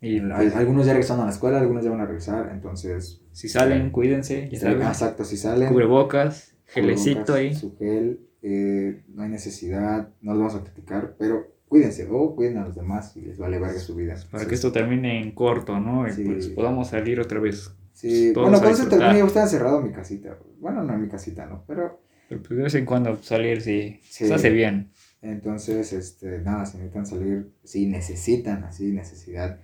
Y 0.00 0.20
pues, 0.20 0.54
algunos 0.54 0.86
ya 0.86 0.92
regresaron 0.92 1.22
a 1.22 1.26
la 1.26 1.32
escuela, 1.32 1.58
algunos 1.60 1.82
ya 1.84 1.90
van 1.90 2.00
a 2.00 2.06
regresar. 2.06 2.50
Entonces, 2.52 3.20
si 3.32 3.48
salen, 3.48 3.90
cuídense, 3.90 4.48
ya 4.50 4.68
ah, 4.68 4.88
exacto, 4.88 5.24
si 5.24 5.36
salen. 5.36 5.68
Cubrebocas, 5.68 6.54
gelecito 6.66 7.34
ahí. 7.34 7.54
Su 7.54 7.76
gel. 7.76 8.20
eh, 8.42 9.02
no 9.08 9.24
hay 9.24 9.28
necesidad, 9.30 10.10
no 10.20 10.32
los 10.34 10.38
vamos 10.38 10.54
a 10.54 10.62
criticar, 10.62 11.16
pero 11.18 11.52
cuídense 11.66 12.06
o 12.08 12.36
cuiden 12.36 12.58
a 12.58 12.64
los 12.66 12.76
demás 12.76 13.16
y 13.16 13.22
les 13.22 13.36
vale 13.36 13.58
verga 13.58 13.80
su 13.80 13.96
vida. 13.96 14.14
Para 14.30 14.46
que 14.46 14.54
esto 14.54 14.70
termine 14.70 15.20
en 15.20 15.32
corto, 15.32 15.80
¿no? 15.80 16.06
Y 16.06 16.12
Sí. 16.12 16.24
pues 16.24 16.46
podamos 16.48 16.88
salir 16.88 17.18
otra 17.20 17.40
vez. 17.40 17.72
Sí, 17.92 18.32
todos 18.32 18.48
bueno, 18.50 18.60
cuando 18.62 18.78
se 18.84 18.88
termine, 18.88 19.18
yo 19.18 19.26
estaba 19.26 19.44
encerrado 19.46 19.80
en 19.80 19.88
mi 19.88 19.92
casita. 19.92 20.38
Bueno, 20.60 20.84
no 20.84 20.94
en 20.94 21.02
mi 21.02 21.08
casita, 21.08 21.46
¿no? 21.46 21.64
Pero 21.66 22.00
Pero 22.28 22.40
pues 22.42 22.56
de 22.56 22.62
vez 22.62 22.74
en 22.76 22.84
cuando 22.84 23.16
salir 23.22 23.60
sí, 23.60 23.98
Sí. 24.04 24.28
se 24.28 24.34
hace 24.34 24.50
bien. 24.50 24.90
Entonces, 25.20 25.92
este, 25.92 26.38
nada, 26.38 26.64
si 26.64 26.76
necesitan 26.78 27.06
salir, 27.06 27.50
si 27.64 27.86
necesitan 27.86 28.62
así 28.64 28.92
necesidad 28.92 29.58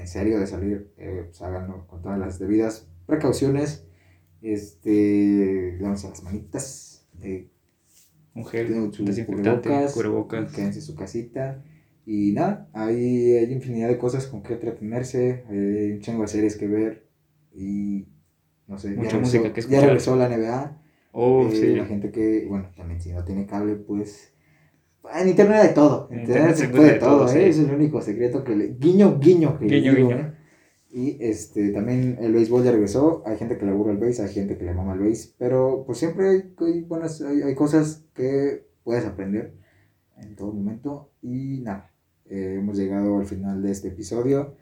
en 0.00 0.08
serio 0.08 0.38
de 0.40 0.46
salir, 0.46 0.92
eh, 0.98 1.22
pues 1.26 1.40
háganlo 1.42 1.86
con 1.86 2.02
todas 2.02 2.18
las 2.18 2.38
debidas 2.38 2.88
precauciones. 3.06 3.84
Este, 4.40 5.76
lávense 5.80 6.08
las 6.08 6.22
manitas, 6.22 7.06
eh, 7.22 7.48
Un 8.34 8.44
gel, 8.46 8.68
Tienen 8.68 8.92
su 8.92 9.04
desinfectante, 9.04 9.68
cubrebocas. 9.68 9.92
cubrebocas. 9.94 10.52
quédense 10.52 10.78
en 10.78 10.84
su 10.84 10.94
casita. 10.94 11.62
Y 12.06 12.32
nada, 12.32 12.68
hay, 12.72 13.34
hay 13.36 13.52
infinidad 13.52 13.88
de 13.88 13.98
cosas 13.98 14.26
con 14.26 14.42
que 14.42 14.54
entretenerse, 14.54 15.44
hay 15.50 15.92
un 15.92 16.00
chingo 16.00 16.22
de 16.22 16.28
series 16.28 16.56
que 16.56 16.66
ver 16.66 17.06
y 17.52 18.06
no 18.66 18.78
sé, 18.78 18.90
Mucha 18.90 19.12
ya, 19.12 19.18
música 19.18 19.42
regresó, 19.42 19.54
que 19.54 19.60
ya 19.72 19.78
escuchar. 19.78 19.82
regresó 19.84 20.16
la 20.16 20.28
NBA. 20.28 20.82
Oh, 21.12 21.48
Eh, 21.48 21.52
sí. 21.52 21.74
La 21.76 21.84
gente 21.86 22.10
que, 22.10 22.46
bueno, 22.48 22.70
también 22.76 23.00
si 23.00 23.12
no 23.12 23.24
tiene 23.24 23.46
cable, 23.46 23.74
pues. 23.76 24.32
En 25.14 25.28
internet 25.28 25.58
hay 25.68 25.74
todo. 25.74 26.08
En 26.10 26.20
internet 26.20 26.56
se 26.56 26.68
puede 26.68 26.94
todo, 26.94 27.18
todo, 27.18 27.28
sí. 27.28 27.38
¿eh? 27.38 27.48
Ese 27.48 27.62
es 27.62 27.68
el 27.68 27.74
único 27.74 28.00
secreto 28.02 28.44
que 28.44 28.56
le. 28.56 28.74
Guiño, 28.78 29.18
guiño. 29.18 29.58
Que 29.58 29.66
Guiño, 29.66 29.94
digo, 29.94 30.08
guiño. 30.08 30.20
¿eh? 30.20 30.34
Y 30.90 31.18
este, 31.20 31.70
también 31.70 32.16
el 32.20 32.32
béisbol 32.32 32.64
ya 32.64 32.72
regresó. 32.72 33.22
Hay 33.26 33.36
gente 33.36 33.58
que 33.58 33.64
le 33.66 33.72
aburre 33.72 33.92
el 33.92 33.98
béis, 33.98 34.20
hay 34.20 34.28
gente 34.32 34.56
que 34.56 34.64
le 34.64 34.72
mama 34.74 34.94
el 34.94 35.00
béis. 35.00 35.34
Pero 35.38 35.84
pues 35.86 35.98
siempre 35.98 36.28
hay, 36.30 36.54
hay 36.58 36.80
buenas, 36.82 37.20
hay, 37.22 37.42
hay 37.42 37.54
cosas 37.54 38.04
que 38.14 38.66
puedes 38.84 39.04
aprender 39.06 39.54
en 40.16 40.34
todo 40.36 40.52
momento. 40.52 41.10
Y 41.22 41.60
nada. 41.60 41.92
eh, 42.26 42.56
hemos 42.58 42.76
llegado 42.78 43.18
al 43.18 43.26
final 43.26 43.62
de 43.62 43.70
este 43.70 43.88
episodio. 43.88 44.54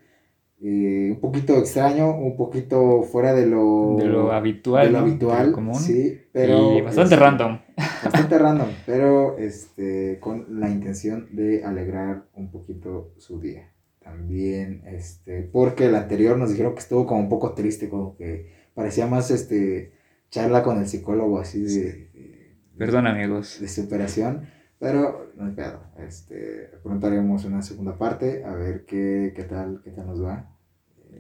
Eh, 0.61 1.11
un 1.13 1.21
poquito 1.21 1.59
extraño, 1.59 2.17
un 2.17 2.35
poquito 2.37 3.03
fuera 3.03 3.35
de 3.35 3.47
lo, 3.47 3.97
de 3.99 4.07
lo 4.07 4.33
habitual, 4.33 4.87
de 4.87 4.93
lo 4.93 4.99
¿no? 5.01 5.05
habitual, 5.05 5.53
común. 5.53 5.75
sí, 5.75 6.19
pero 6.33 6.73
y 6.79 6.81
bastante 6.81 7.15
este, 7.15 7.25
random. 7.25 7.59
Bastante 7.77 8.39
random, 8.39 8.69
pero 8.87 9.37
este 9.39 10.19
con 10.21 10.61
la 10.61 10.71
intención 10.71 11.29
de 11.35 11.65
alegrar 11.65 12.25
un 12.35 12.51
poquito 12.51 13.13
su 13.19 13.41
día. 13.41 13.71
También 14.03 14.83
este 14.87 15.43
porque 15.43 15.87
el 15.87 15.95
anterior 15.97 16.39
nos 16.39 16.51
dijeron 16.51 16.75
que 16.75 16.81
estuvo 16.81 17.07
como 17.07 17.21
un 17.21 17.29
poco 17.29 17.55
triste, 17.55 17.89
como 17.89 18.17
que 18.17 18.53
parecía 18.75 19.07
más 19.07 19.31
este 19.31 19.93
charla 20.31 20.63
con 20.63 20.79
el 20.79 20.87
psicólogo 20.87 21.39
así 21.41 21.63
de, 21.63 21.83
de- 22.13 22.57
Perdón, 22.79 23.07
amigos. 23.07 23.59
de 23.61 23.69
superación, 23.69 24.49
pero 24.79 25.33
no 25.37 25.47
hay 25.47 25.53
pedo. 25.53 25.81
Este, 25.99 26.71
pronto 26.83 27.07
haremos 27.07 27.45
una 27.47 27.63
segunda 27.63 27.97
parte 27.97 28.45
a 28.45 28.55
ver 28.55 28.85
qué, 28.85 29.33
qué 29.35 29.45
tal 29.45 29.81
qué 29.83 29.91
tal 29.91 30.07
nos 30.07 30.23
va. 30.23 30.53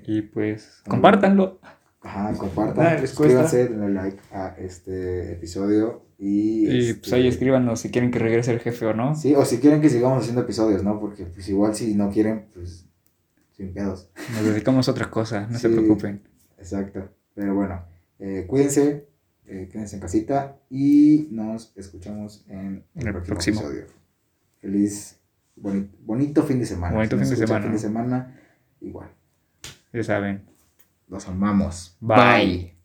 Y 0.07 0.23
pues, 0.23 0.83
compártanlo. 0.88 1.59
Ajá, 2.07 2.33
compartan, 2.38 3.01
les 3.03 3.12
cuesta. 3.14 3.49
suscríbanse, 3.49 3.69
denle 3.69 3.88
like 3.90 4.19
a 4.33 4.55
este 4.59 5.33
episodio 5.33 6.03
y, 6.19 6.66
Y 6.69 6.79
este, 6.90 7.01
pues 7.01 7.12
ahí 7.14 7.27
escríbanos 7.27 7.81
si 7.81 7.90
quieren 7.90 8.11
que 8.11 8.19
regrese 8.19 8.53
el 8.53 8.61
jefe 8.61 8.87
o 8.87 8.95
no. 8.95 9.14
Sí, 9.14 9.35
o 9.35 9.45
si 9.45 9.59
quieren 9.59 9.81
que 9.81 9.88
sigamos 9.90 10.21
haciendo 10.23 10.42
episodios, 10.42 10.83
¿no? 10.85 11.01
Porque 11.01 11.25
pues 11.27 11.49
igual 11.49 11.75
si 11.75 11.95
no 11.95 12.11
quieren, 12.11 12.47
pues 12.55 12.87
sin 13.57 13.73
pedos. 13.75 14.11
Nos 14.35 14.45
dedicamos 14.45 14.87
a 14.88 14.92
otra 14.92 15.11
cosa, 15.11 15.47
no 15.51 15.59
se 15.59 15.69
preocupen. 15.69 16.23
Exacto. 16.59 17.09
Pero 17.35 17.55
bueno, 17.55 17.83
eh, 18.19 18.45
cuídense, 18.47 19.09
eh, 19.47 19.69
quédense 19.71 19.97
en 19.97 20.03
casita 20.03 20.57
y 20.71 21.29
nos 21.33 21.73
escuchamos 21.77 22.45
en 22.49 22.59
el, 22.59 22.66
En 23.03 23.07
el 23.09 23.12
próximo, 23.12 23.25
próximo. 23.35 23.61
episodio. 23.62 23.87
Feliz, 24.61 25.19
boni- 25.57 25.88
bonito 26.05 26.42
fin 26.45 26.59
de 26.61 26.66
semana. 26.66 26.95
Bonito 26.95 27.16
Si 27.19 27.23
fin 27.25 27.31
de 27.31 27.37
semana. 27.47 27.62
fin 27.64 27.73
de 27.73 27.79
semana, 27.79 28.40
igual. 28.81 29.09
Ya 29.92 30.03
saben. 30.05 30.42
Los 31.09 31.29
amamos. 31.29 31.97
Bye. 32.01 32.76